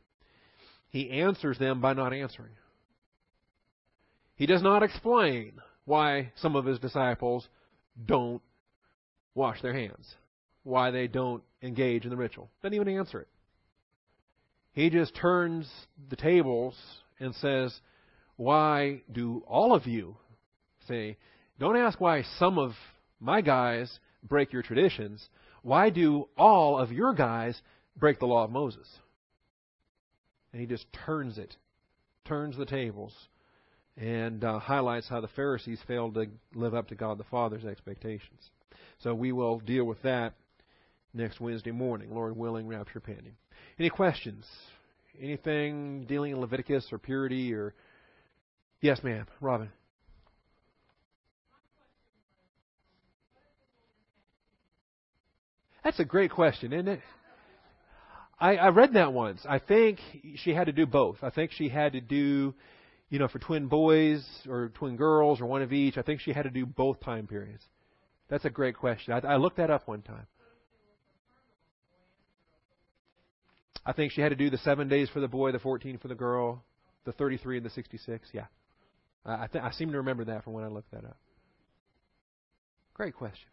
[0.90, 2.54] He answers them by not answering.
[4.36, 5.54] He does not explain
[5.86, 7.48] why some of his disciples
[8.06, 8.42] don't
[9.36, 10.16] wash their hands,
[10.64, 12.50] why they don't engage in the ritual.
[12.62, 13.28] Doesn't even answer it.
[14.72, 15.70] He just turns
[16.10, 16.76] the tables
[17.20, 17.80] and says,
[18.36, 20.18] Why do all of you
[20.88, 21.18] say,
[21.60, 22.72] don't ask why some of
[23.20, 25.28] my guys break your traditions.
[25.64, 27.60] Why do all of your guys
[27.96, 28.88] break the law of Moses?
[30.52, 31.56] And he just turns it,
[32.26, 33.14] turns the tables,
[33.98, 38.50] and uh, highlights how the Pharisees failed to live up to God the Father's expectations.
[39.00, 40.34] So we will deal with that
[41.14, 43.36] next Wednesday morning, Lord willing, rapture pending.
[43.80, 44.46] Any questions?
[45.20, 47.74] Anything dealing in Leviticus or purity or.
[48.82, 49.26] Yes, ma'am.
[49.42, 49.72] Robin.
[55.88, 57.00] That's a great question, isn't it?
[58.38, 59.40] I, I read that once.
[59.48, 60.00] I think
[60.36, 61.20] she had to do both.
[61.22, 62.54] I think she had to do,
[63.10, 65.98] you know, for twin boys or twin girls or one of each.
[65.98, 67.64] I think she had to do both time periods.
[68.28, 69.14] That's a great question.
[69.14, 70.28] I, I looked that up one time.
[73.86, 76.10] I think she had to do the seven days for the boy, the 14 for
[76.10, 76.66] the girl,
[77.06, 78.28] the 33 and the 66.
[78.34, 78.48] Yeah.
[79.26, 81.18] I, th- I seem to remember that from when I looked that up.
[82.94, 83.48] Great question.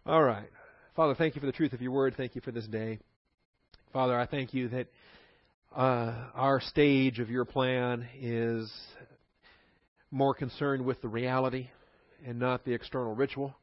[0.05, 0.49] All right.
[0.95, 2.15] Father, thank you for the truth of your word.
[2.15, 2.99] Thank you for this day.
[3.93, 4.87] Father, I thank you that
[5.75, 8.71] uh, our stage of your plan is
[10.11, 11.69] more concerned with the reality
[12.25, 13.55] and not the external ritual.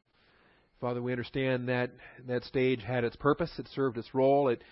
[0.81, 1.91] Father, we understand that
[2.27, 3.51] that stage had its purpose.
[3.57, 4.49] It served its role.
[4.49, 4.63] It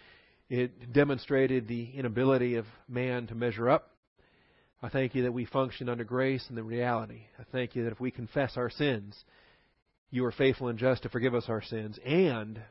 [0.50, 3.97] it demonstrated the inability of man to measure up.
[4.82, 7.22] I thank you that we function under grace and the reality.
[7.40, 9.16] I thank you that if we confess our sins,
[10.12, 12.62] you are faithful and just to forgive us our sins and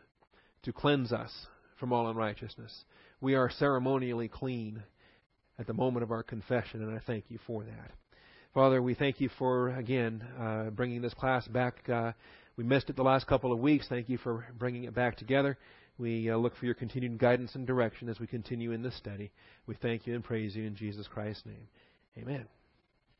[0.63, 1.33] to cleanse us
[1.81, 2.85] from all unrighteousness.
[3.21, 4.83] We are ceremonially clean
[5.59, 7.91] at the moment of our confession, and I thank you for that.
[8.55, 11.89] Father, we thank you for, again, uh, bringing this class back.
[11.89, 12.13] Uh,
[12.57, 13.87] we missed it the last couple of weeks.
[13.89, 15.59] Thank you for bringing it back together.
[15.99, 19.33] We uh, look for your continued guidance and direction as we continue in this study.
[19.67, 21.69] We thank you and praise you in Jesus Christ's name.
[22.19, 22.47] Amen.